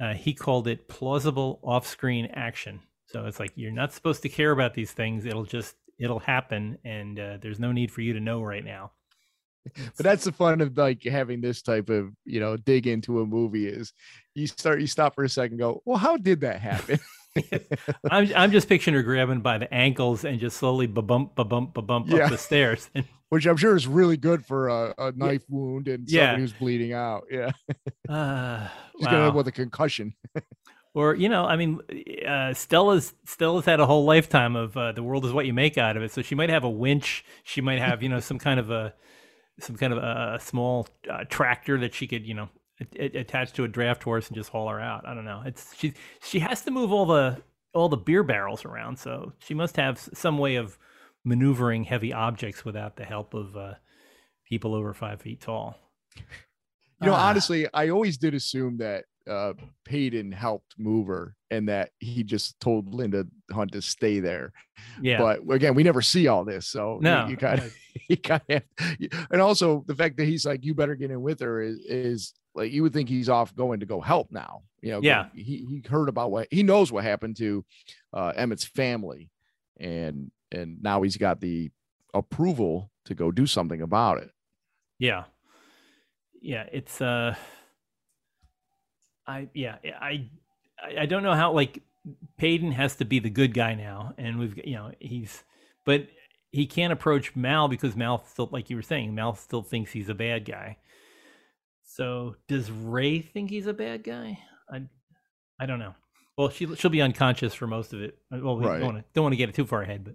uh, 0.00 0.14
he 0.14 0.34
called 0.34 0.66
it 0.66 0.88
plausible 0.88 1.60
off-screen 1.62 2.26
action. 2.34 2.80
So 3.06 3.26
it's 3.26 3.38
like 3.38 3.52
you're 3.54 3.70
not 3.70 3.92
supposed 3.92 4.22
to 4.22 4.28
care 4.28 4.50
about 4.50 4.74
these 4.74 4.90
things. 4.90 5.26
It'll 5.26 5.44
just 5.44 5.76
it'll 6.00 6.18
happen, 6.18 6.78
and 6.84 7.18
uh, 7.20 7.38
there's 7.40 7.58
no 7.60 7.72
need 7.72 7.90
for 7.92 8.00
you 8.00 8.14
to 8.14 8.20
know 8.20 8.42
right 8.42 8.64
now. 8.64 8.92
But 9.96 10.04
that's 10.04 10.24
the 10.24 10.32
fun 10.32 10.62
of 10.62 10.76
like 10.78 11.02
having 11.04 11.42
this 11.42 11.60
type 11.60 11.90
of, 11.90 12.10
you 12.24 12.40
know, 12.40 12.56
dig 12.56 12.86
into 12.86 13.20
a 13.20 13.26
movie 13.26 13.66
is 13.66 13.92
you 14.34 14.46
start, 14.46 14.80
you 14.80 14.86
stop 14.86 15.14
for 15.14 15.22
a 15.22 15.28
second, 15.28 15.58
go, 15.58 15.82
well, 15.84 15.98
how 15.98 16.16
did 16.16 16.40
that 16.40 16.60
happen? 16.62 16.98
I'm 18.10 18.32
I'm 18.34 18.50
just 18.52 18.68
picturing 18.70 18.94
her 18.96 19.02
grabbing 19.02 19.40
by 19.42 19.58
the 19.58 19.72
ankles 19.72 20.24
and 20.24 20.40
just 20.40 20.56
slowly 20.56 20.86
ba 20.86 21.02
bump 21.02 21.36
ba 21.36 21.44
bump 21.44 21.74
ba 21.74 21.82
bump 21.82 22.08
Yeah. 22.08 22.24
up 22.24 22.30
the 22.30 22.38
stairs. 22.38 22.90
Which 23.28 23.46
I'm 23.46 23.56
sure 23.58 23.76
is 23.76 23.86
really 23.86 24.16
good 24.16 24.44
for 24.44 24.68
a, 24.68 24.94
a 24.98 25.12
knife 25.12 25.44
wound 25.48 25.86
and 25.88 26.08
Yeah. 26.10 26.20
somebody 26.30 26.40
who's 26.42 26.52
bleeding 26.54 26.92
out. 26.94 27.24
Yeah. 27.30 27.50
uh, 28.08 28.66
She's 28.96 29.06
gonna 29.06 29.18
end 29.18 29.26
wow. 29.28 29.36
with 29.36 29.46
a 29.48 29.52
concussion. 29.52 30.14
Or 30.94 31.14
you 31.14 31.28
know, 31.28 31.44
I 31.44 31.56
mean, 31.56 31.80
uh, 32.26 32.52
Stella's 32.54 33.14
Stella's 33.24 33.64
had 33.64 33.80
a 33.80 33.86
whole 33.86 34.04
lifetime 34.04 34.56
of 34.56 34.76
uh, 34.76 34.92
the 34.92 35.02
world 35.02 35.24
is 35.24 35.32
what 35.32 35.46
you 35.46 35.52
make 35.52 35.78
out 35.78 35.96
of 35.96 36.02
it. 36.02 36.12
So 36.12 36.22
she 36.22 36.34
might 36.34 36.50
have 36.50 36.64
a 36.64 36.70
winch. 36.70 37.24
She 37.44 37.60
might 37.60 37.78
have 37.80 38.02
you 38.02 38.08
know 38.08 38.20
some 38.20 38.38
kind 38.38 38.58
of 38.60 38.70
a 38.70 38.94
some 39.60 39.76
kind 39.76 39.92
of 39.92 39.98
a, 39.98 40.34
a 40.36 40.40
small 40.40 40.88
uh, 41.08 41.24
tractor 41.28 41.78
that 41.80 41.94
she 41.94 42.06
could 42.06 42.26
you 42.26 42.34
know 42.34 42.48
a- 42.80 43.04
a- 43.16 43.20
attach 43.20 43.52
to 43.54 43.64
a 43.64 43.68
draft 43.68 44.02
horse 44.02 44.28
and 44.28 44.36
just 44.36 44.50
haul 44.50 44.68
her 44.68 44.80
out. 44.80 45.06
I 45.06 45.14
don't 45.14 45.24
know. 45.24 45.42
It's 45.46 45.74
she 45.76 45.92
she 46.22 46.38
has 46.40 46.62
to 46.62 46.70
move 46.70 46.92
all 46.92 47.06
the 47.06 47.40
all 47.72 47.88
the 47.88 47.96
beer 47.96 48.22
barrels 48.24 48.64
around, 48.64 48.98
so 48.98 49.32
she 49.38 49.54
must 49.54 49.76
have 49.76 49.98
some 49.98 50.38
way 50.38 50.56
of 50.56 50.76
maneuvering 51.24 51.84
heavy 51.84 52.12
objects 52.12 52.64
without 52.64 52.96
the 52.96 53.04
help 53.04 53.34
of 53.34 53.56
uh, 53.56 53.74
people 54.48 54.74
over 54.74 54.92
five 54.92 55.20
feet 55.20 55.40
tall. 55.40 55.76
You 57.02 57.06
know, 57.06 57.12
Ah. 57.14 57.28
honestly, 57.28 57.66
I 57.72 57.90
always 57.90 58.18
did 58.18 58.34
assume 58.34 58.78
that 58.78 59.04
uh, 59.28 59.52
Paden 59.84 60.32
helped 60.32 60.74
move 60.78 61.06
her 61.08 61.34
and 61.50 61.68
that 61.68 61.90
he 61.98 62.22
just 62.22 62.58
told 62.60 62.94
Linda 62.94 63.26
Hunt 63.52 63.72
to 63.72 63.82
stay 63.82 64.20
there. 64.20 64.52
Yeah. 65.02 65.18
But 65.18 65.54
again, 65.54 65.74
we 65.74 65.82
never 65.82 66.00
see 66.02 66.26
all 66.28 66.44
this. 66.44 66.66
So 66.66 66.96
you- 66.96 67.00
No, 67.02 67.26
you, 67.28 67.36
kind 67.36 67.60
of, 67.60 67.74
you 68.08 68.16
kind 68.16 68.40
of, 68.48 68.62
and 69.30 69.40
also 69.40 69.84
the 69.86 69.94
fact 69.94 70.16
that 70.18 70.24
he's 70.26 70.46
like, 70.46 70.64
you 70.64 70.74
better 70.74 70.94
get 70.94 71.10
in 71.10 71.20
with 71.22 71.40
her 71.40 71.60
is, 71.60 71.78
is 71.80 72.34
like, 72.54 72.72
you 72.72 72.82
would 72.82 72.92
think 72.92 73.08
he's 73.08 73.28
off 73.28 73.54
going 73.54 73.80
to 73.80 73.86
go 73.86 74.00
help 74.00 74.28
now. 74.30 74.62
You 74.80 74.92
know, 74.92 75.00
Yeah. 75.02 75.26
He, 75.34 75.66
he 75.68 75.82
heard 75.88 76.08
about 76.08 76.30
what 76.30 76.48
he 76.50 76.62
knows 76.62 76.90
what 76.92 77.04
happened 77.04 77.36
to 77.36 77.64
uh, 78.12 78.32
Emmett's 78.36 78.64
family 78.64 79.30
and, 79.78 80.30
and 80.52 80.82
now 80.82 81.02
he's 81.02 81.16
got 81.16 81.40
the 81.40 81.70
approval 82.14 82.90
to 83.04 83.14
go 83.14 83.30
do 83.30 83.46
something 83.46 83.82
about 83.82 84.18
it. 84.18 84.30
Yeah. 84.98 85.24
Yeah, 86.42 86.64
it's 86.72 87.00
uh 87.00 87.34
I 89.30 89.48
yeah, 89.54 89.76
I 90.00 90.28
I 90.98 91.06
don't 91.06 91.22
know 91.22 91.34
how 91.34 91.52
like 91.52 91.82
Paden 92.40 92.72
has 92.72 92.96
to 92.96 93.04
be 93.04 93.18
the 93.18 93.30
good 93.30 93.54
guy 93.54 93.74
now 93.74 94.14
and 94.18 94.38
we've 94.38 94.56
you 94.64 94.74
know, 94.74 94.92
he's 95.00 95.44
but 95.84 96.06
he 96.52 96.66
can't 96.66 96.92
approach 96.92 97.36
Mal 97.36 97.68
because 97.68 97.94
Mal 97.94 98.24
still 98.26 98.48
like 98.50 98.70
you 98.70 98.76
were 98.76 98.82
saying, 98.82 99.14
Mal 99.14 99.34
still 99.34 99.62
thinks 99.62 99.92
he's 99.92 100.08
a 100.08 100.14
bad 100.14 100.44
guy. 100.44 100.78
So, 101.84 102.36
does 102.48 102.70
Rae 102.70 103.20
think 103.20 103.50
he's 103.50 103.66
a 103.66 103.72
bad 103.74 104.04
guy? 104.04 104.38
I 104.72 104.82
I 105.58 105.66
don't 105.66 105.78
know. 105.78 105.94
Well, 106.38 106.48
she 106.48 106.74
she'll 106.76 106.90
be 106.90 107.02
unconscious 107.02 107.52
for 107.54 107.66
most 107.66 107.92
of 107.92 108.00
it. 108.02 108.18
Well, 108.30 108.56
we 108.56 108.64
Right. 108.66 108.78
don't 108.78 108.86
want 108.94 108.98
to 108.98 109.04
don't 109.14 109.24
want 109.24 109.32
to 109.32 109.36
get 109.36 109.48
it 109.48 109.54
too 109.54 109.66
far 109.66 109.82
ahead, 109.82 110.04
but 110.04 110.14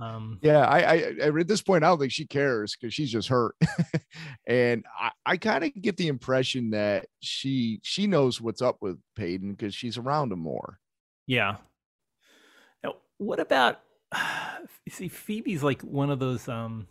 um 0.00 0.38
Yeah, 0.42 0.60
I, 0.60 0.78
I, 0.78 0.94
I 1.22 1.40
at 1.40 1.48
this 1.48 1.62
point 1.62 1.84
I 1.84 1.88
don't 1.88 1.98
think 1.98 2.12
she 2.12 2.26
cares 2.26 2.76
because 2.76 2.94
she's 2.94 3.10
just 3.10 3.28
hurt, 3.28 3.54
and 4.46 4.84
I, 4.98 5.10
I 5.24 5.36
kind 5.36 5.64
of 5.64 5.72
get 5.80 5.96
the 5.96 6.08
impression 6.08 6.70
that 6.70 7.06
she 7.20 7.80
she 7.82 8.06
knows 8.06 8.40
what's 8.40 8.62
up 8.62 8.78
with 8.80 8.98
Paden 9.16 9.52
because 9.52 9.74
she's 9.74 9.98
around 9.98 10.32
him 10.32 10.40
more. 10.40 10.78
Yeah. 11.26 11.56
Now, 12.82 12.96
what 13.18 13.40
about 13.40 13.80
see 14.88 15.08
Phoebe's 15.08 15.62
like 15.62 15.82
one 15.82 16.10
of 16.10 16.18
those 16.18 16.48
um 16.48 16.86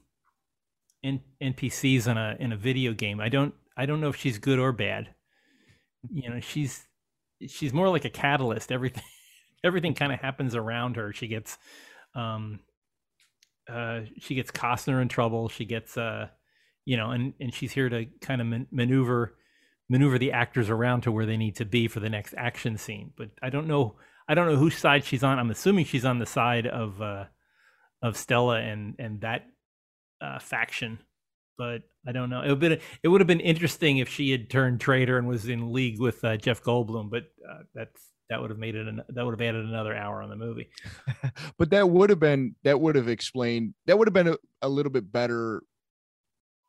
N- 1.03 1.23
NPCs 1.41 2.07
in 2.07 2.17
a 2.17 2.37
in 2.39 2.51
a 2.51 2.57
video 2.57 2.93
game. 2.93 3.19
I 3.19 3.29
don't 3.29 3.53
I 3.75 3.85
don't 3.85 4.01
know 4.01 4.09
if 4.09 4.15
she's 4.15 4.37
good 4.37 4.59
or 4.59 4.71
bad. 4.71 5.09
You 6.11 6.29
know, 6.29 6.39
she's 6.39 6.87
she's 7.47 7.73
more 7.73 7.89
like 7.89 8.05
a 8.05 8.09
catalyst. 8.09 8.71
Everything 8.71 9.03
everything 9.63 9.95
kind 9.95 10.11
of 10.13 10.19
happens 10.19 10.55
around 10.55 10.95
her. 10.97 11.11
She 11.11 11.27
gets 11.27 11.57
um 12.13 12.59
uh 13.69 14.01
she 14.19 14.35
gets 14.35 14.51
Costner 14.51 15.01
in 15.01 15.07
trouble. 15.07 15.49
She 15.49 15.65
gets 15.65 15.97
uh 15.97 16.27
you 16.85 16.97
know, 16.97 17.11
and 17.11 17.33
and 17.39 17.53
she's 17.53 17.71
here 17.71 17.89
to 17.89 18.05
kind 18.21 18.41
of 18.41 18.47
man- 18.47 18.67
maneuver 18.71 19.35
maneuver 19.89 20.17
the 20.17 20.31
actors 20.31 20.69
around 20.69 21.01
to 21.01 21.11
where 21.11 21.25
they 21.25 21.37
need 21.37 21.55
to 21.57 21.65
be 21.65 21.87
for 21.87 21.99
the 21.99 22.09
next 22.09 22.33
action 22.37 22.77
scene. 22.77 23.11
But 23.15 23.29
I 23.41 23.49
don't 23.49 23.67
know 23.67 23.95
I 24.27 24.33
don't 24.33 24.47
know 24.47 24.55
whose 24.55 24.77
side 24.77 25.03
she's 25.03 25.23
on. 25.23 25.39
I'm 25.39 25.51
assuming 25.51 25.85
she's 25.85 26.05
on 26.05 26.19
the 26.19 26.25
side 26.25 26.67
of 26.67 27.01
uh 27.01 27.25
of 28.01 28.17
Stella 28.17 28.59
and 28.59 28.95
and 28.99 29.21
that 29.21 29.45
uh 30.21 30.39
faction. 30.39 30.99
But 31.57 31.83
I 32.07 32.11
don't 32.13 32.31
know. 32.31 32.41
It 32.41 32.49
would 32.49 32.59
been 32.59 32.79
it 33.03 33.07
would 33.07 33.21
have 33.21 33.27
been 33.27 33.39
interesting 33.39 33.99
if 33.99 34.09
she 34.09 34.31
had 34.31 34.49
turned 34.49 34.81
traitor 34.81 35.17
and 35.17 35.27
was 35.27 35.47
in 35.47 35.71
league 35.71 35.99
with 35.99 36.23
uh, 36.23 36.37
Jeff 36.37 36.63
Goldblum. 36.63 37.11
But 37.11 37.25
uh, 37.51 37.63
that's 37.75 38.01
that 38.29 38.39
would 38.39 38.49
have 38.49 38.59
made 38.59 38.75
it 38.75 38.87
an, 38.87 39.01
that 39.09 39.25
would 39.25 39.33
have 39.37 39.41
added 39.41 39.65
another 39.65 39.93
hour 39.95 40.21
on 40.21 40.29
the 40.29 40.35
movie. 40.35 40.69
But 41.57 41.69
that 41.71 41.89
would 41.89 42.09
have 42.09 42.19
been 42.19 42.55
that 42.63 42.79
would 42.79 42.95
have 42.95 43.07
explained 43.07 43.73
that 43.85 43.97
would 43.97 44.07
have 44.07 44.13
been 44.13 44.29
a, 44.29 44.37
a 44.61 44.69
little 44.69 44.91
bit 44.91 45.11
better 45.11 45.61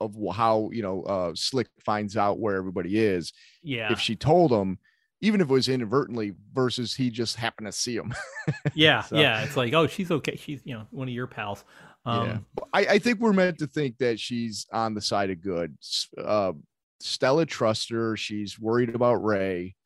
of 0.01 0.17
how 0.35 0.71
you 0.73 0.83
know 0.83 1.03
uh, 1.05 1.33
Slick 1.35 1.69
finds 1.85 2.17
out 2.17 2.39
where 2.41 2.57
everybody 2.57 2.99
is 2.99 3.33
Yeah, 3.62 3.93
if 3.93 4.01
she 4.01 4.17
told 4.17 4.51
him, 4.53 4.79
even 5.21 5.41
if 5.41 5.49
it 5.49 5.53
was 5.53 5.69
inadvertently, 5.69 6.35
versus 6.53 6.95
he 6.95 7.11
just 7.11 7.37
happened 7.37 7.67
to 7.67 7.73
see 7.73 7.97
him. 7.97 8.12
yeah, 8.75 9.03
So- 9.03 9.17
yeah. 9.17 9.43
It's 9.45 9.57
like 9.57 9.73
oh, 9.73 9.87
she's 9.87 10.11
okay. 10.11 10.37
She's 10.37 10.61
you 10.65 10.75
know 10.75 10.87
one 10.91 11.09
of 11.09 11.15
your 11.15 11.27
pals. 11.29 11.65
Um, 12.05 12.27
yeah, 12.27 12.39
I, 12.73 12.81
I 12.95 12.99
think 12.99 13.21
we're 13.21 13.33
meant 13.33 13.59
to 13.59 13.69
think 13.69 13.99
that 13.99 14.19
she's 14.19 14.67
on 14.73 14.95
the 14.95 15.01
side 15.01 15.31
of 15.31 15.41
good. 15.41 15.79
Uh, 16.19 16.53
Stella 16.99 17.47
trusts 17.47 17.89
her. 17.91 18.17
She's 18.17 18.59
worried 18.59 18.93
about 18.95 19.23
Rae. 19.25 19.77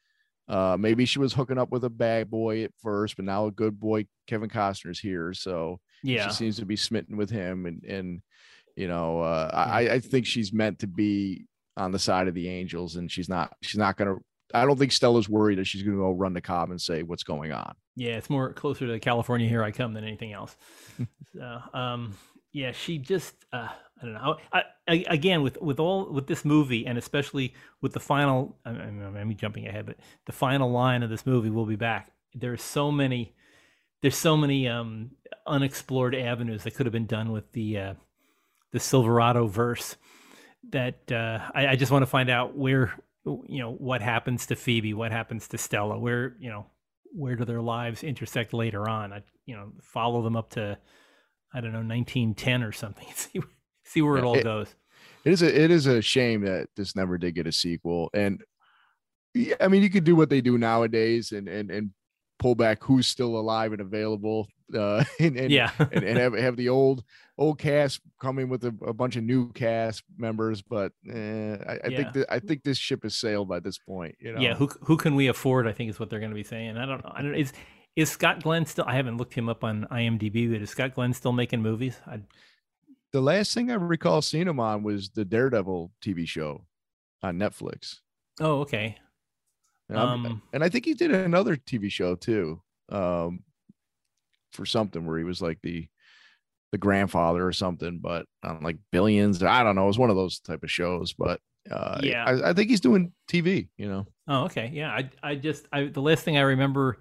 Uh, 0.49 0.77
maybe 0.79 1.05
she 1.05 1.19
was 1.19 1.33
hooking 1.33 1.59
up 1.59 1.71
with 1.73 1.85
a 1.85 1.91
bad 1.91 2.31
boy 2.31 2.63
at 2.63 2.71
first, 2.83 3.17
but 3.17 3.25
now 3.25 3.47
a 3.47 3.51
good 3.51 3.81
boy, 3.81 4.07
Kevin 4.27 4.49
Costner's 4.49 5.01
here, 5.01 5.33
so 5.35 5.81
yeah, 6.03 6.29
she 6.29 6.35
seems 6.35 6.57
to 6.57 6.65
be 6.65 6.77
smitten 6.77 7.17
with 7.17 7.31
him. 7.31 7.67
And 7.67 7.83
and 7.85 8.23
you 8.77 8.87
know, 8.89 9.21
uh, 9.21 9.51
I 9.53 9.91
I 9.91 10.01
think 10.01 10.27
she's 10.27 10.53
meant 10.53 10.79
to 10.81 10.87
be 10.87 11.47
on 11.77 11.93
the 11.93 11.99
side 11.99 12.29
of 12.29 12.35
the 12.35 12.49
angels, 12.49 12.97
and 12.97 13.11
she's 13.11 13.29
not. 13.29 13.53
She's 13.63 13.79
not 13.79 13.97
gonna. 13.97 14.17
I 14.55 14.65
don't 14.65 14.79
think 14.79 14.93
Stella's 14.93 15.29
worried 15.29 15.59
that 15.59 15.67
she's 15.67 15.83
gonna 15.83 15.97
go 15.97 16.13
run 16.13 16.35
to 16.35 16.41
Cobb 16.41 16.71
and 16.71 16.81
say 16.81 17.03
what's 17.03 17.25
going 17.25 17.53
on. 17.53 17.75
yeah. 17.97 18.13
It's 18.13 18.31
more 18.31 18.53
closer 18.53 18.87
to 18.87 19.01
California. 19.01 19.49
Here 19.49 19.63
I 19.65 19.73
come 19.73 19.93
than 19.95 20.05
anything 20.05 20.33
else. 20.33 20.57
so, 21.35 21.61
um, 21.75 22.15
yeah, 22.53 22.71
she 22.73 22.99
just 22.99 23.35
uh, 23.53 23.69
I 24.01 24.05
don't 24.05 24.15
know. 24.15 24.37
I, 24.53 24.63
I, 24.87 25.05
again, 25.09 25.43
with 25.43 25.61
with 25.61 25.81
all 25.81 26.13
with 26.13 26.27
this 26.27 26.45
movie, 26.45 26.87
and 26.87 26.99
especially 26.99 27.55
with 27.81 27.93
the 27.93 28.01
final, 28.01 28.57
I, 28.65 28.71
I, 28.71 28.75
I'm 28.75 29.35
jumping 29.37 29.67
ahead, 29.67 29.87
but 29.87 29.97
the 30.27 30.33
final 30.33 30.71
line 30.71 31.03
of 31.03 31.09
this 31.09 31.25
movie, 31.25 31.49
"We'll 31.49 31.65
be 31.67 31.77
back." 31.77 32.13
There's 32.35 32.63
so 32.63 32.93
many, 32.93 33.35
there's 34.03 34.17
so 34.17 34.37
many 34.37 34.69
um, 34.69 35.13
unexplored 35.47 36.15
avenues 36.15 36.65
that 36.65 36.75
could 36.75 36.85
have 36.85 36.93
been 36.93 37.07
done 37.07 37.33
with 37.33 37.51
the 37.53 37.79
uh, 37.79 37.95
the 38.73 38.81
Silverado 38.81 39.47
verse. 39.47 39.97
That 40.71 41.11
uh, 41.11 41.39
I, 41.55 41.69
I 41.69 41.77
just 41.77 41.91
want 41.91 42.03
to 42.03 42.07
find 42.07 42.29
out 42.29 42.55
where 42.57 42.93
you 43.25 43.61
know 43.61 43.73
what 43.73 44.03
happens 44.03 44.47
to 44.47 44.57
Phoebe, 44.57 44.93
what 44.93 45.11
happens 45.11 45.49
to 45.49 45.59
Stella, 45.59 45.99
where 45.99 46.37
you 46.39 46.51
know 46.51 46.67
where 47.15 47.35
do 47.35 47.47
their 47.47 47.63
lives 47.63 48.05
intersect 48.05 48.53
later 48.53 48.91
on. 48.91 49.15
I 49.15 49.23
you 49.47 49.57
know 49.57 49.73
follow 49.81 50.23
them 50.23 50.37
up 50.37 50.51
to 50.51 50.77
I 51.55 51.61
don't 51.63 51.73
know 51.73 51.79
1910 51.79 52.63
or 52.63 52.73
something. 52.73 53.07
See 53.87 54.03
where 54.03 54.19
it 54.19 54.25
all 54.25 54.37
It- 54.37 54.45
goes. 54.45 54.75
It 55.25 55.33
is 55.33 55.43
a 55.43 55.61
it 55.65 55.71
is 55.73 55.87
a 55.87 56.01
shame 56.01 56.43
that 56.43 56.69
this 56.77 56.95
never 56.95 57.19
did 57.19 57.35
get 57.35 57.49
a 57.49 57.53
sequel. 57.53 58.11
And 58.15 58.45
I 59.61 59.67
mean, 59.69 59.83
you 59.83 59.91
could 59.91 60.05
do 60.05 60.15
what 60.15 60.31
they 60.31 60.41
do 60.41 60.57
nowadays 60.57 61.33
and 61.33 61.49
and 61.49 61.71
and 61.71 61.91
pull 62.39 62.55
back 62.55 62.83
who's 62.85 63.07
still 63.09 63.37
alive 63.37 63.73
and 63.73 63.81
available. 63.81 64.47
Uh, 64.73 65.03
and, 65.21 65.37
and 65.37 65.51
yeah, 65.51 65.71
and, 65.79 66.05
and 66.05 66.19
have, 66.19 66.35
have 66.35 66.57
the 66.57 66.69
old 66.69 67.03
old 67.39 67.59
cast 67.59 68.01
come 68.21 68.39
in 68.39 68.49
with 68.49 68.65
a, 68.65 68.75
a 68.87 68.93
bunch 68.93 69.17
of 69.17 69.25
new 69.25 69.51
cast 69.53 70.05
members, 70.17 70.63
but 70.63 70.93
eh, 71.09 71.57
I, 71.67 71.73
I 71.73 71.89
Yeah. 71.89 71.97
think 71.97 72.13
that 72.15 72.27
I 72.33 72.39
think 72.39 72.63
this 72.63 72.79
ship 72.79 73.03
has 73.03 73.17
sailed 73.17 73.49
by 73.49 73.59
this 73.61 73.79
point. 73.79 74.15
You 74.21 74.33
know, 74.35 74.41
yeah. 74.41 74.55
Who 74.55 74.69
who 74.83 74.97
can 74.97 75.17
we 75.17 75.27
afford? 75.27 75.67
I 75.67 75.73
think 75.73 75.91
is 75.91 75.99
what 75.99 76.09
they're 76.09 76.21
going 76.21 76.31
to 76.31 76.37
be 76.37 76.45
saying. 76.45 76.77
I 76.77 76.87
don't 76.87 77.05
know. 77.05 77.13
I 77.15 77.23
don't. 77.23 77.35
Is 77.35 77.53
is 77.97 78.11
Scott 78.11 78.43
Glenn 78.43 78.65
still? 78.65 78.85
I 78.87 78.95
haven't 78.95 79.17
looked 79.17 79.35
him 79.35 79.49
up 79.49 79.65
on 79.65 79.87
IMDb, 79.91 80.51
but 80.53 80.63
is 80.63 80.71
Scott 80.71 80.95
Glenn 80.95 81.13
still 81.15 81.33
making 81.33 81.63
movies? 81.63 81.99
I, 82.07 82.21
the 83.13 83.21
last 83.21 83.55
thing 83.55 83.71
I 83.71 83.75
recall 83.75 84.23
seeing 84.23 84.49
him 84.49 84.61
on 84.61 84.83
was 84.83 85.11
the 85.11 85.25
Daredevil 85.25 85.93
TV 86.03 86.27
show 86.27 86.67
on 87.23 87.39
Netflix. 87.39 88.01
oh, 88.41 88.61
okay. 88.61 88.97
And, 89.89 89.99
Um, 89.99 90.43
and 90.53 90.65
I 90.65 90.69
think 90.69 90.85
he 90.85 90.95
did 90.95 91.13
another 91.13 91.57
TV 91.57 91.91
show 91.91 92.17
too, 92.17 92.61
um, 92.89 93.45
for 94.53 94.67
something 94.67 95.07
where 95.07 95.19
he 95.19 95.25
was 95.25 95.41
like 95.41 95.61
the 95.63 95.89
the 96.73 96.79
grandfather 96.79 97.47
or 97.47 97.53
something, 97.53 97.99
but 98.01 98.27
on 98.43 98.61
like 98.63 98.77
billions. 98.91 99.41
I 99.43 99.63
don't 99.63 99.77
know. 99.77 99.85
It 99.85 99.87
was 99.87 99.99
one 99.99 100.11
of 100.11 100.17
those 100.17 100.41
type 100.41 100.65
of 100.65 100.71
shows, 100.71 101.13
but 101.13 101.41
uh, 101.71 102.01
Yeah. 102.03 102.25
I, 102.25 102.51
I 102.51 102.53
think 102.53 102.71
he's 102.71 102.81
doing 102.81 103.13
TV. 103.31 103.69
You 103.77 103.89
know, 103.89 104.07
Oh, 104.27 104.45
okay. 104.47 104.71
Yeah, 104.75 104.91
I 104.91 105.09
I 105.23 105.35
just 105.37 105.67
I 105.73 105.85
the 105.85 106.03
last 106.03 106.25
thing 106.25 106.37
I 106.37 106.43
remember 106.43 106.99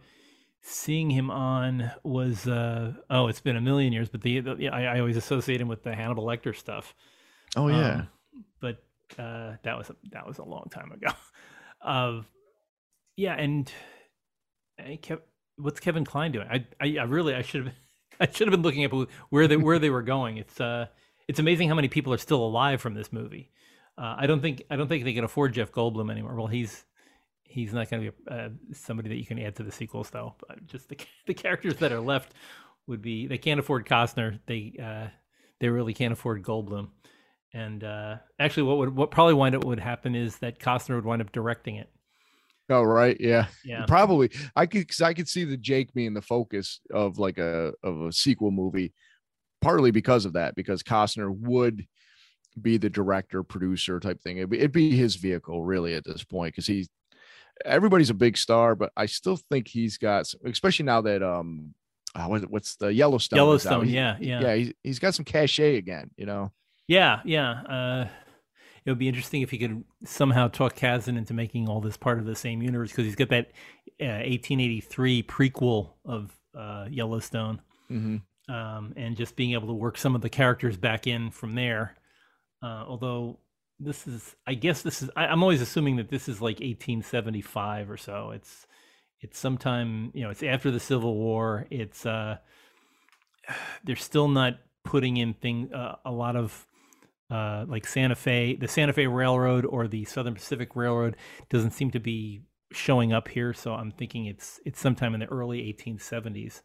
seeing 0.67 1.11
him 1.11 1.29
on 1.29 1.91
was 2.03 2.47
uh 2.47 2.93
oh, 3.09 3.27
it's 3.27 3.39
been 3.39 3.55
a 3.55 3.61
million 3.61 3.93
years, 3.93 4.09
but 4.09 4.21
the, 4.21 4.39
the 4.39 4.69
I, 4.69 4.95
I 4.95 4.99
always 4.99 5.15
associate 5.15 5.61
him 5.61 5.67
with 5.67 5.83
the 5.83 5.93
Hannibal 5.93 6.25
Lecter 6.25 6.55
stuff. 6.55 6.95
oh 7.55 7.67
yeah, 7.67 8.01
Um, 8.01 8.07
but 8.59 8.83
uh 9.19 9.53
that 9.63 9.77
was 9.77 9.91
a, 9.91 9.95
that 10.11 10.25
was 10.25 10.39
a 10.39 10.43
long 10.43 10.67
time 10.71 10.91
ago. 10.91 11.09
Uh, 11.81 12.21
yeah, 13.15 13.35
and 13.35 13.71
I 14.79 14.97
kept 15.01 15.27
what's 15.57 15.79
Kevin 15.79 16.03
Kline 16.03 16.31
doing? 16.31 16.47
I 16.49 16.65
I, 16.81 16.97
I 16.99 17.03
really 17.03 17.35
I 17.35 17.43
should 17.43 17.65
have 17.65 17.75
I 18.19 18.27
should 18.27 18.47
have 18.47 18.51
been 18.51 18.63
looking 18.63 18.85
up 18.85 19.09
where 19.29 19.47
they 19.47 19.57
where 19.57 19.77
they 19.77 19.91
were 19.91 20.01
going. 20.01 20.37
It's 20.37 20.59
uh 20.59 20.87
it's 21.27 21.39
amazing 21.39 21.69
how 21.69 21.75
many 21.75 21.89
people 21.89 22.11
are 22.13 22.17
still 22.17 22.43
alive 22.43 22.81
from 22.81 22.95
this 22.95 23.13
movie. 23.13 23.51
Uh, 23.97 24.15
I 24.17 24.25
don't 24.25 24.41
think 24.41 24.63
I 24.71 24.75
don't 24.75 24.87
think 24.87 25.03
they 25.03 25.13
can 25.13 25.23
afford 25.23 25.53
Jeff 25.53 25.71
Goldblum 25.71 26.09
anymore. 26.11 26.35
Well, 26.35 26.47
he's 26.47 26.85
he's 27.45 27.73
not 27.73 27.89
going 27.89 28.03
to 28.03 28.11
be 28.11 28.17
uh, 28.29 28.49
somebody 28.73 29.09
that 29.09 29.17
you 29.17 29.25
can 29.25 29.39
add 29.39 29.55
to 29.55 29.63
the 29.63 29.71
sequels, 29.71 30.09
though. 30.09 30.35
But 30.47 30.65
just 30.67 30.89
the 30.89 30.97
the 31.27 31.33
characters 31.33 31.77
that 31.77 31.91
are 31.91 32.01
left 32.01 32.33
would 32.87 33.01
be 33.01 33.27
they 33.27 33.37
can't 33.37 33.59
afford 33.59 33.87
Costner. 33.87 34.39
They 34.45 34.73
uh, 34.81 35.07
they 35.59 35.69
really 35.69 35.93
can't 35.93 36.13
afford 36.13 36.43
Goldblum. 36.43 36.89
And 37.53 37.83
uh, 37.83 38.17
actually, 38.39 38.63
what 38.63 38.77
would 38.79 38.95
what 38.95 39.11
probably 39.11 39.33
wind 39.33 39.55
up 39.55 39.63
would 39.63 39.79
happen 39.79 40.15
is 40.15 40.37
that 40.37 40.59
Costner 40.59 40.95
would 40.95 41.05
wind 41.05 41.21
up 41.21 41.31
directing 41.31 41.75
it. 41.75 41.89
oh 42.69 42.83
right, 42.83 43.15
yeah, 43.19 43.47
Yeah, 43.63 43.85
probably. 43.85 44.29
I 44.55 44.65
could 44.65 44.87
cause 44.87 45.01
I 45.01 45.13
could 45.13 45.29
see 45.29 45.45
the 45.45 45.57
Jake 45.57 45.93
being 45.93 46.13
the 46.13 46.21
focus 46.21 46.81
of 46.91 47.17
like 47.17 47.37
a 47.37 47.73
of 47.83 48.01
a 48.01 48.11
sequel 48.11 48.51
movie, 48.51 48.93
partly 49.61 49.91
because 49.91 50.25
of 50.25 50.33
that, 50.33 50.55
because 50.55 50.83
Costner 50.83 51.33
would 51.33 51.87
be 52.61 52.77
the 52.77 52.89
director, 52.89 53.43
producer 53.43 53.99
type 53.99 54.21
thing. 54.21 54.37
It'd 54.37 54.49
be, 54.49 54.57
it'd 54.57 54.71
be 54.71 54.95
his 54.95 55.15
vehicle 55.15 55.63
really 55.63 55.93
at 55.93 56.05
this 56.05 56.23
point 56.23 56.53
because 56.53 56.67
he's 56.67 56.89
everybody's 57.63 58.09
a 58.09 58.13
big 58.15 58.37
star, 58.37 58.75
but 58.75 58.91
I 58.97 59.05
still 59.05 59.37
think 59.37 59.67
he's 59.67 59.97
got, 59.97 60.31
especially 60.45 60.85
now 60.85 61.01
that 61.01 61.23
um, 61.23 61.73
uh, 62.15 62.27
what's 62.27 62.75
the 62.75 62.93
Yellowstone? 62.93 63.37
Yellowstone, 63.37 63.87
yeah, 63.89 64.17
yeah, 64.19 64.41
yeah. 64.41 64.55
He's, 64.55 64.73
he's 64.83 64.99
got 64.99 65.13
some 65.15 65.25
cachet 65.25 65.77
again, 65.77 66.11
you 66.17 66.25
know. 66.25 66.51
Yeah, 66.87 67.21
yeah. 67.25 67.51
Uh, 67.61 68.07
it 68.85 68.91
would 68.91 68.99
be 68.99 69.07
interesting 69.07 69.41
if 69.41 69.49
he 69.49 69.57
could 69.57 69.83
somehow 70.03 70.47
talk 70.47 70.75
Kasdan 70.75 71.17
into 71.17 71.33
making 71.33 71.67
all 71.67 71.81
this 71.81 71.97
part 71.97 72.19
of 72.19 72.25
the 72.25 72.35
same 72.35 72.61
universe 72.61 72.91
because 72.91 73.05
he's 73.05 73.15
got 73.15 73.29
that 73.29 73.47
uh, 73.99 74.21
1883 74.27 75.23
prequel 75.23 75.89
of 76.05 76.31
uh, 76.57 76.85
Yellowstone, 76.89 77.61
Mm-hmm. 77.91 78.53
um, 78.53 78.93
and 78.95 79.15
just 79.15 79.35
being 79.35 79.53
able 79.53 79.67
to 79.67 79.73
work 79.73 79.97
some 79.97 80.15
of 80.15 80.21
the 80.21 80.29
characters 80.29 80.75
back 80.77 81.05
in 81.07 81.29
from 81.31 81.53
there. 81.55 81.95
Uh, 82.63 82.83
although 82.87 83.37
this 83.79 84.07
is, 84.07 84.35
I 84.47 84.53
guess 84.53 84.81
this 84.81 85.01
is, 85.01 85.09
I, 85.15 85.27
I'm 85.27 85.43
always 85.43 85.61
assuming 85.61 85.97
that 85.97 86.09
this 86.09 86.27
is 86.27 86.41
like 86.41 86.55
1875 86.55 87.89
or 87.89 87.97
so. 87.97 88.31
It's, 88.31 88.67
it's 89.21 89.37
sometime, 89.37 90.11
you 90.13 90.23
know, 90.23 90.29
it's 90.29 90.43
after 90.43 90.71
the 90.71 90.79
Civil 90.79 91.15
War. 91.15 91.67
It's, 91.69 92.05
uh, 92.05 92.37
they're 93.83 93.95
still 93.95 94.27
not 94.27 94.59
putting 94.83 95.17
in 95.17 95.33
thing 95.33 95.73
uh, 95.73 95.95
a 96.05 96.11
lot 96.11 96.35
of 96.35 96.67
uh, 97.29 97.65
like 97.67 97.87
Santa 97.87 98.15
Fe, 98.15 98.55
the 98.55 98.67
Santa 98.67 98.93
Fe 98.93 99.07
Railroad 99.07 99.65
or 99.65 99.87
the 99.87 100.05
Southern 100.05 100.35
Pacific 100.35 100.75
Railroad 100.75 101.17
doesn't 101.49 101.71
seem 101.71 101.91
to 101.91 101.99
be 101.99 102.41
showing 102.71 103.13
up 103.13 103.27
here. 103.27 103.53
So 103.53 103.73
I'm 103.73 103.91
thinking 103.91 104.27
it's 104.27 104.59
it's 104.65 104.79
sometime 104.79 105.13
in 105.13 105.21
the 105.21 105.25
early 105.27 105.61
1870s. 105.73 106.61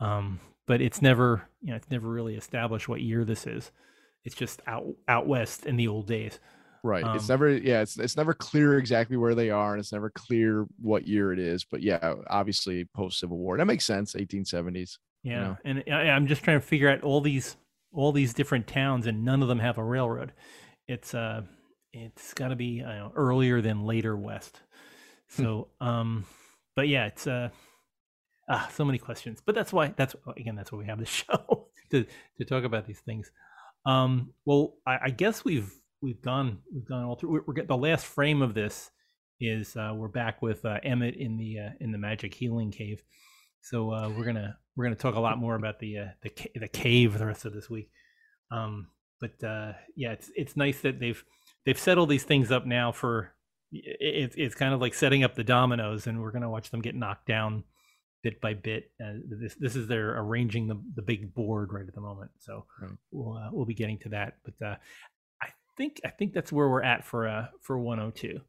Um, 0.00 0.40
but 0.66 0.80
it's 0.80 1.02
never 1.02 1.48
you 1.60 1.70
know 1.70 1.76
it's 1.76 1.90
never 1.90 2.08
really 2.08 2.36
established 2.36 2.88
what 2.88 3.00
year 3.00 3.24
this 3.24 3.46
is. 3.46 3.72
It's 4.24 4.34
just 4.34 4.62
out 4.66 4.86
out 5.08 5.26
west 5.26 5.66
in 5.66 5.76
the 5.76 5.88
old 5.88 6.06
days. 6.06 6.38
Right. 6.84 7.04
it's 7.14 7.30
Um, 7.30 7.34
never, 7.34 7.50
yeah, 7.56 7.80
it's 7.82 7.96
it's 7.98 8.16
never 8.16 8.34
clear 8.34 8.78
exactly 8.78 9.16
where 9.16 9.36
they 9.36 9.50
are, 9.50 9.72
and 9.72 9.80
it's 9.80 9.92
never 9.92 10.10
clear 10.10 10.66
what 10.80 11.06
year 11.06 11.32
it 11.32 11.38
is. 11.38 11.64
But 11.64 11.80
yeah, 11.80 12.14
obviously 12.28 12.84
post 12.86 13.20
Civil 13.20 13.38
War. 13.38 13.56
That 13.56 13.66
makes 13.66 13.84
sense. 13.84 14.14
1870s. 14.14 14.98
Yeah, 15.22 15.40
know? 15.40 15.56
and 15.64 15.84
I, 15.92 16.10
I'm 16.10 16.26
just 16.26 16.42
trying 16.42 16.60
to 16.60 16.66
figure 16.66 16.90
out 16.90 17.02
all 17.02 17.20
these 17.20 17.56
all 17.92 18.10
these 18.10 18.34
different 18.34 18.66
towns, 18.66 19.06
and 19.06 19.24
none 19.24 19.42
of 19.42 19.48
them 19.48 19.60
have 19.60 19.78
a 19.78 19.84
railroad. 19.84 20.32
It's 20.88 21.14
uh, 21.14 21.42
it's 21.92 22.34
got 22.34 22.48
to 22.48 22.56
be 22.56 22.80
know, 22.80 23.12
earlier 23.14 23.60
than 23.60 23.84
later 23.84 24.16
west. 24.16 24.60
So, 25.28 25.68
um, 25.80 26.26
but 26.76 26.88
yeah, 26.88 27.06
it's 27.06 27.26
uh, 27.26 27.48
ah, 28.50 28.68
so 28.70 28.84
many 28.84 28.98
questions. 28.98 29.40
But 29.42 29.54
that's 29.54 29.72
why 29.72 29.94
that's 29.96 30.14
again 30.36 30.56
that's 30.56 30.70
why 30.70 30.76
we 30.76 30.84
have 30.84 30.98
this 30.98 31.08
show 31.26 31.68
to 31.90 32.04
to 32.36 32.44
talk 32.44 32.64
about 32.64 32.86
these 32.86 33.00
things. 33.00 33.30
Um, 33.84 34.32
well, 34.44 34.74
I, 34.86 34.98
I 35.04 35.10
guess 35.10 35.44
we've 35.44 35.72
we've 36.00 36.20
gone 36.22 36.58
we've 36.72 36.84
gone 36.84 37.04
all 37.04 37.16
through. 37.16 37.30
We're, 37.30 37.42
we're 37.46 37.54
get 37.54 37.68
the 37.68 37.76
last 37.76 38.06
frame 38.06 38.42
of 38.42 38.54
this 38.54 38.90
is 39.40 39.76
uh, 39.76 39.92
we're 39.94 40.08
back 40.08 40.40
with 40.42 40.64
uh, 40.64 40.78
Emmett 40.84 41.16
in 41.16 41.36
the 41.36 41.58
uh, 41.58 41.70
in 41.80 41.92
the 41.92 41.98
magic 41.98 42.34
healing 42.34 42.70
cave. 42.70 43.02
So 43.60 43.92
uh, 43.92 44.08
we're 44.10 44.24
gonna 44.24 44.56
we're 44.76 44.84
gonna 44.84 44.96
talk 44.96 45.14
a 45.14 45.20
lot 45.20 45.38
more 45.38 45.54
about 45.54 45.78
the 45.78 45.98
uh, 45.98 46.08
the 46.22 46.30
ca- 46.30 46.52
the 46.54 46.68
cave 46.68 47.18
the 47.18 47.26
rest 47.26 47.44
of 47.44 47.52
this 47.52 47.68
week. 47.68 47.90
Um, 48.50 48.88
but 49.20 49.42
uh, 49.44 49.72
yeah, 49.96 50.12
it's 50.12 50.30
it's 50.34 50.56
nice 50.56 50.80
that 50.80 51.00
they've 51.00 51.22
they've 51.64 51.78
set 51.78 51.98
all 51.98 52.06
these 52.06 52.24
things 52.24 52.50
up 52.50 52.66
now 52.66 52.92
for 52.92 53.34
it's 53.72 54.34
it's 54.36 54.54
kind 54.54 54.74
of 54.74 54.80
like 54.80 54.94
setting 54.94 55.24
up 55.24 55.34
the 55.34 55.44
dominoes, 55.44 56.06
and 56.06 56.20
we're 56.20 56.32
gonna 56.32 56.50
watch 56.50 56.70
them 56.70 56.82
get 56.82 56.94
knocked 56.94 57.26
down 57.26 57.64
bit 58.22 58.40
by 58.40 58.54
bit. 58.54 58.90
Uh, 59.02 59.14
this 59.28 59.54
this 59.56 59.76
is 59.76 59.88
their 59.88 60.18
arranging 60.18 60.66
the 60.68 60.80
the 60.94 61.02
big 61.02 61.34
board 61.34 61.72
right 61.72 61.86
at 61.86 61.94
the 61.94 62.00
moment. 62.00 62.30
So 62.38 62.66
Right. 62.80 62.90
we'll 63.10 63.36
uh, 63.36 63.50
we'll 63.52 63.66
be 63.66 63.74
getting 63.74 63.98
to 64.00 64.08
that. 64.10 64.38
But 64.44 64.66
uh, 64.66 64.76
I 65.42 65.48
think 65.76 66.00
I 66.04 66.08
think 66.08 66.32
that's 66.32 66.52
where 66.52 66.68
we're 66.68 66.82
at 66.82 67.04
for 67.04 67.28
uh 67.28 67.46
for 67.60 67.78
102. 67.78 68.40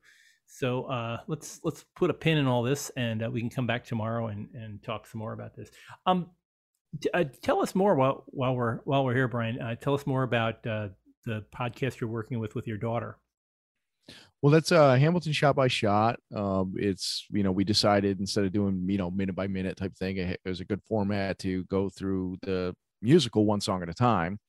So 0.46 0.84
uh, 0.86 1.18
let's 1.28 1.60
let's 1.64 1.86
put 1.96 2.10
a 2.10 2.14
pin 2.14 2.38
in 2.38 2.46
all 2.48 2.64
this, 2.64 2.92
and 2.96 3.24
uh, 3.24 3.30
we 3.32 3.40
can 3.40 3.50
come 3.50 3.66
back 3.66 3.86
tomorrow 3.86 4.28
and, 4.28 4.50
and 4.54 4.84
talk 4.84 5.08
some 5.08 5.20
more 5.20 5.34
about 5.34 5.56
this. 5.56 5.70
Um, 6.06 6.30
t- 7.02 7.10
uh, 7.14 7.24
tell 7.42 7.62
us 7.62 7.74
more 7.74 7.96
while 7.96 8.24
while 8.28 8.56
we're 8.56 8.78
while 8.84 9.04
we're 9.06 9.16
here, 9.16 9.28
Brian. 9.28 9.60
Uh, 9.60 9.76
tell 9.76 9.96
us 9.96 10.06
more 10.06 10.24
about 10.24 10.66
uh, 10.68 10.90
the 11.26 11.44
podcast 11.56 12.00
you're 12.00 12.10
working 12.10 12.40
with 12.40 12.54
with 12.56 12.68
your 12.68 12.78
daughter. 12.78 13.18
Well, 14.42 14.52
that's 14.52 14.72
uh 14.72 14.96
Hamilton 14.96 15.32
shot 15.32 15.56
by 15.56 15.68
shot. 15.68 16.20
Um, 16.36 16.74
it's 16.78 17.26
you 17.32 17.44
know 17.44 17.52
we 17.52 17.64
decided 17.64 18.20
instead 18.20 18.44
of 18.46 18.52
doing 18.52 18.86
you 18.90 18.98
know 18.98 19.10
minute 19.10 19.36
by 19.36 19.48
minute 19.48 19.78
type 19.78 19.96
thing, 19.96 20.18
it 20.18 20.40
it 20.44 20.50
was 20.50 20.60
a 20.60 20.66
good 20.66 20.82
format 20.84 21.40
to 21.40 21.64
go 21.66 21.90
through 21.90 22.38
the 22.42 22.76
musical 23.02 23.46
one 23.46 23.62
song 23.62 23.82
at 23.84 23.90
a 23.90 23.94
time, 23.94 24.40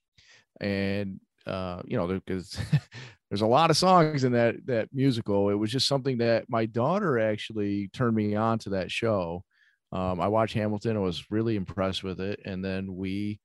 and 0.60 1.20
uh 1.46 1.82
you 1.86 1.96
know 1.96 2.08
because 2.08 2.58
there's 3.30 3.42
a 3.42 3.46
lot 3.46 3.70
of 3.70 3.76
songs 3.76 4.24
in 4.24 4.32
that 4.32 4.66
that 4.66 4.88
musical. 4.92 5.50
It 5.50 5.54
was 5.54 5.72
just 5.72 5.88
something 5.88 6.18
that 6.18 6.46
my 6.48 6.66
daughter 6.66 7.18
actually 7.18 7.88
turned 7.88 8.16
me 8.16 8.34
on 8.36 8.58
to 8.60 8.70
that 8.70 8.90
show. 8.90 9.44
Um, 9.92 10.20
I 10.20 10.28
watched 10.28 10.54
Hamilton. 10.54 10.96
I 10.96 11.00
was 11.00 11.30
really 11.30 11.56
impressed 11.56 12.04
with 12.04 12.20
it, 12.20 12.40
and 12.44 12.64
then 12.64 12.96
we 12.96 13.40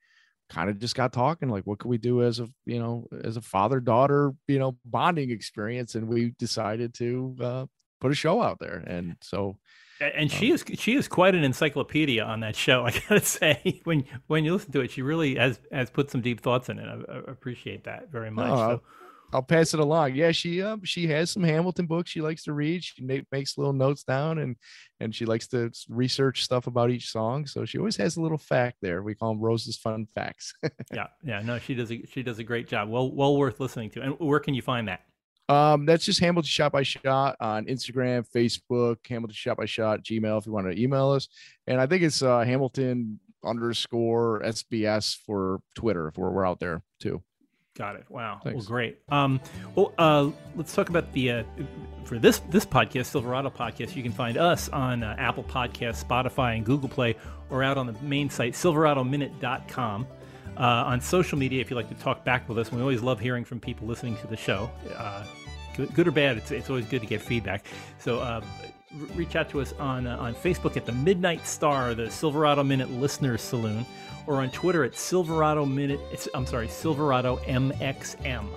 kind 0.50 0.70
of 0.70 0.80
just 0.80 0.96
got 0.96 1.14
talking 1.14 1.50
like 1.50 1.66
what 1.66 1.80
could 1.80 1.90
we 1.90 1.98
do 1.98 2.24
as 2.24 2.40
a 2.40 2.48
you 2.66 2.80
know 2.80 3.08
as 3.24 3.38
a 3.38 3.42
father 3.42 3.80
daughter 3.80 4.34
you 4.48 4.60
know 4.60 4.78
bonding 4.86 5.30
experience 5.32 5.96
and 5.96 6.08
we 6.08 6.32
decided 6.40 6.94
to 6.94 7.36
uh 7.42 7.66
put 8.02 8.12
a 8.12 8.16
show 8.16 8.42
out 8.42 8.60
there 8.60 8.84
and 8.88 9.16
so 9.22 9.58
And 10.00 10.32
she 10.32 10.52
is 10.52 10.64
she 10.76 10.96
is 10.96 11.08
quite 11.10 11.36
an 11.36 11.44
encyclopedia 11.44 12.24
on 12.24 12.40
that 12.40 12.56
show. 12.56 12.86
I 12.88 12.92
gotta 12.92 13.24
say, 13.24 13.82
when 13.84 14.06
when 14.28 14.46
you 14.46 14.54
listen 14.54 14.72
to 14.72 14.82
it, 14.82 14.92
she 14.92 15.02
really 15.02 15.36
has 15.36 15.60
has 15.72 15.90
put 15.90 16.10
some 16.10 16.22
deep 16.22 16.40
thoughts 16.42 16.70
in 16.70 16.80
it. 16.80 16.88
I, 16.88 17.14
I 17.14 17.18
appreciate 17.28 17.84
that 17.84 18.10
very 18.10 18.32
much. 18.32 18.50
Oh, 18.50 18.56
So, 18.56 18.82
i'll 19.34 19.42
pass 19.42 19.74
it 19.74 19.80
along 19.80 20.14
yeah 20.16 20.32
she 20.32 20.62
um 20.62 20.84
she 20.84 21.08
has 21.08 21.30
some 21.30 21.44
hamilton 21.44 21.86
books 21.86 22.10
she 22.10 22.22
likes 22.22 22.44
to 22.44 22.54
read 22.54 22.84
she 22.84 23.04
make, 23.04 23.26
makes 23.32 23.58
little 23.58 23.74
notes 23.74 24.04
down 24.04 24.40
and 24.40 24.56
and 25.00 25.14
she 25.14 25.26
likes 25.26 25.48
to 25.48 25.72
research 25.88 26.44
stuff 26.44 26.68
about 26.68 26.90
each 26.90 27.12
song 27.12 27.46
so 27.46 27.66
she 27.66 27.78
always 27.78 27.96
has 27.96 28.18
a 28.18 28.22
little 28.22 28.38
fact 28.38 28.78
there 28.82 29.04
we 29.04 29.16
call 29.16 29.34
them 29.34 29.42
rose's 29.42 29.78
fun 29.78 30.08
facts 30.16 30.54
yeah, 30.94 31.08
yeah, 31.24 31.42
no, 31.42 31.60
she 31.60 31.76
does 31.76 31.92
a, 31.92 32.06
she 32.08 32.24
does 32.24 32.40
a 32.40 32.44
great 32.44 32.68
job. 32.68 32.90
Well, 32.90 33.12
well 33.12 33.38
worth 33.38 33.60
listening 33.60 33.90
to. 33.92 34.02
And 34.02 34.16
where 34.20 34.40
can 34.40 34.54
you 34.54 34.62
find 34.62 34.88
that? 34.88 35.02
Um, 35.48 35.86
that's 35.86 36.06
just 36.06 36.20
Hamilton 36.20 36.48
Shot 36.48 36.72
by 36.72 36.84
Shot 36.84 37.36
on 37.40 37.66
Instagram, 37.66 38.26
Facebook, 38.36 38.98
Hamilton 39.08 39.34
Shot 39.34 39.58
by 39.58 39.66
Shot, 39.66 40.04
Gmail 40.04 40.38
if 40.38 40.46
you 40.46 40.52
want 40.52 40.72
to 40.72 40.80
email 40.80 41.12
us. 41.12 41.28
And 41.68 41.82
I 41.82 41.88
think 41.88 42.04
it's 42.04 42.22
uh 42.22 42.40
Hamilton 42.40 43.20
underscore 43.44 44.42
SBS 44.42 45.18
for 45.26 45.62
Twitter 45.76 46.10
if 46.10 46.18
we're, 46.18 46.30
we're 46.30 46.46
out 46.46 46.60
there 46.60 46.84
too. 47.00 47.24
Got 47.78 47.96
it. 47.96 48.06
Wow. 48.10 48.40
Thanks. 48.44 48.58
Well, 48.58 48.66
great. 48.66 49.00
Um, 49.10 49.40
well, 49.76 49.94
uh, 49.98 50.32
let's 50.56 50.74
talk 50.74 50.90
about 50.90 51.12
the 51.14 51.32
uh, 51.32 51.44
for 52.04 52.20
this 52.20 52.40
this 52.50 52.66
podcast, 52.66 53.06
Silverado 53.06 53.50
podcast. 53.50 53.96
You 53.96 54.04
can 54.04 54.12
find 54.12 54.38
us 54.38 54.68
on 54.70 55.04
uh, 55.04 55.16
Apple 55.18 55.44
Podcasts, 55.44 56.04
Spotify, 56.04 56.56
and 56.58 56.66
Google 56.66 56.90
Play, 56.90 57.16
or 57.50 57.64
out 57.64 57.78
on 57.78 57.88
the 57.88 57.94
main 58.02 58.30
site 58.30 58.54
silveradominute.com. 58.54 60.08
Uh, 60.58 60.62
on 60.62 61.00
social 61.00 61.38
media, 61.38 61.62
if 61.62 61.70
you'd 61.70 61.78
like 61.78 61.88
to 61.88 61.96
talk 62.04 62.26
back 62.26 62.50
with 62.50 62.58
us, 62.58 62.70
we 62.70 62.82
always 62.82 63.02
love 63.02 63.18
hearing 63.20 63.46
from 63.46 63.62
people 63.62 63.88
listening 63.88 64.18
to 64.18 64.28
the 64.28 64.36
show. 64.36 64.70
Uh, 64.98 65.24
good, 65.78 65.94
good 65.94 66.08
or 66.08 66.12
bad, 66.12 66.36
it's, 66.36 66.52
it's 66.52 66.70
always 66.70 66.86
good 66.86 67.00
to 67.02 67.08
get 67.08 67.22
feedback. 67.22 67.66
So 67.98 68.20
uh, 68.20 68.42
reach 69.16 69.36
out 69.36 69.50
to 69.50 69.62
us 69.62 69.74
on 69.80 70.08
uh, 70.08 70.18
on 70.18 70.34
Facebook 70.34 70.78
at 70.78 70.86
the 70.86 70.92
Midnight 70.92 71.46
Star, 71.46 71.94
the 71.94 72.10
Silverado 72.10 72.64
Minute 72.64 72.90
Listeners 72.92 73.42
Saloon, 73.42 73.86
or 74.28 74.36
on 74.36 74.50
Twitter 74.52 74.84
at 74.84 74.96
Silverado 74.96 75.66
Minute. 75.66 76.00
I'm 76.34 76.46
sorry, 76.46 76.68
Silverado 76.68 77.38
MXM. 77.38 78.48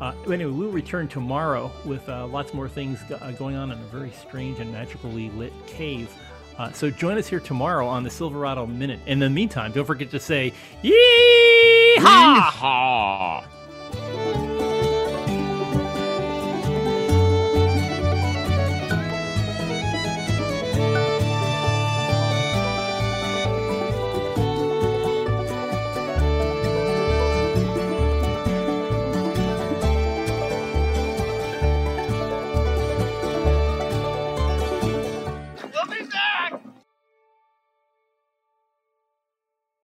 Uh, 0.00 0.14
anyway, 0.30 0.50
we'll 0.50 0.70
return 0.70 1.06
tomorrow 1.06 1.70
with 1.84 2.08
uh, 2.08 2.26
lots 2.26 2.52
more 2.52 2.68
things 2.68 2.98
uh, 3.10 3.30
going 3.32 3.54
on 3.54 3.70
in 3.70 3.78
a 3.78 3.84
very 3.84 4.10
strange 4.10 4.58
and 4.58 4.72
magically 4.72 5.30
lit 5.30 5.52
cave. 5.66 6.12
Uh, 6.58 6.72
so 6.72 6.90
join 6.90 7.16
us 7.16 7.28
here 7.28 7.40
tomorrow 7.40 7.86
on 7.86 8.02
the 8.02 8.10
Silverado 8.10 8.66
Minute. 8.66 9.00
In 9.06 9.20
the 9.20 9.30
meantime, 9.30 9.72
don't 9.72 9.86
forget 9.86 10.10
to 10.10 10.20
say, 10.20 10.52
Yeehaw! 10.82 12.50
Yeehaw! 12.50 13.44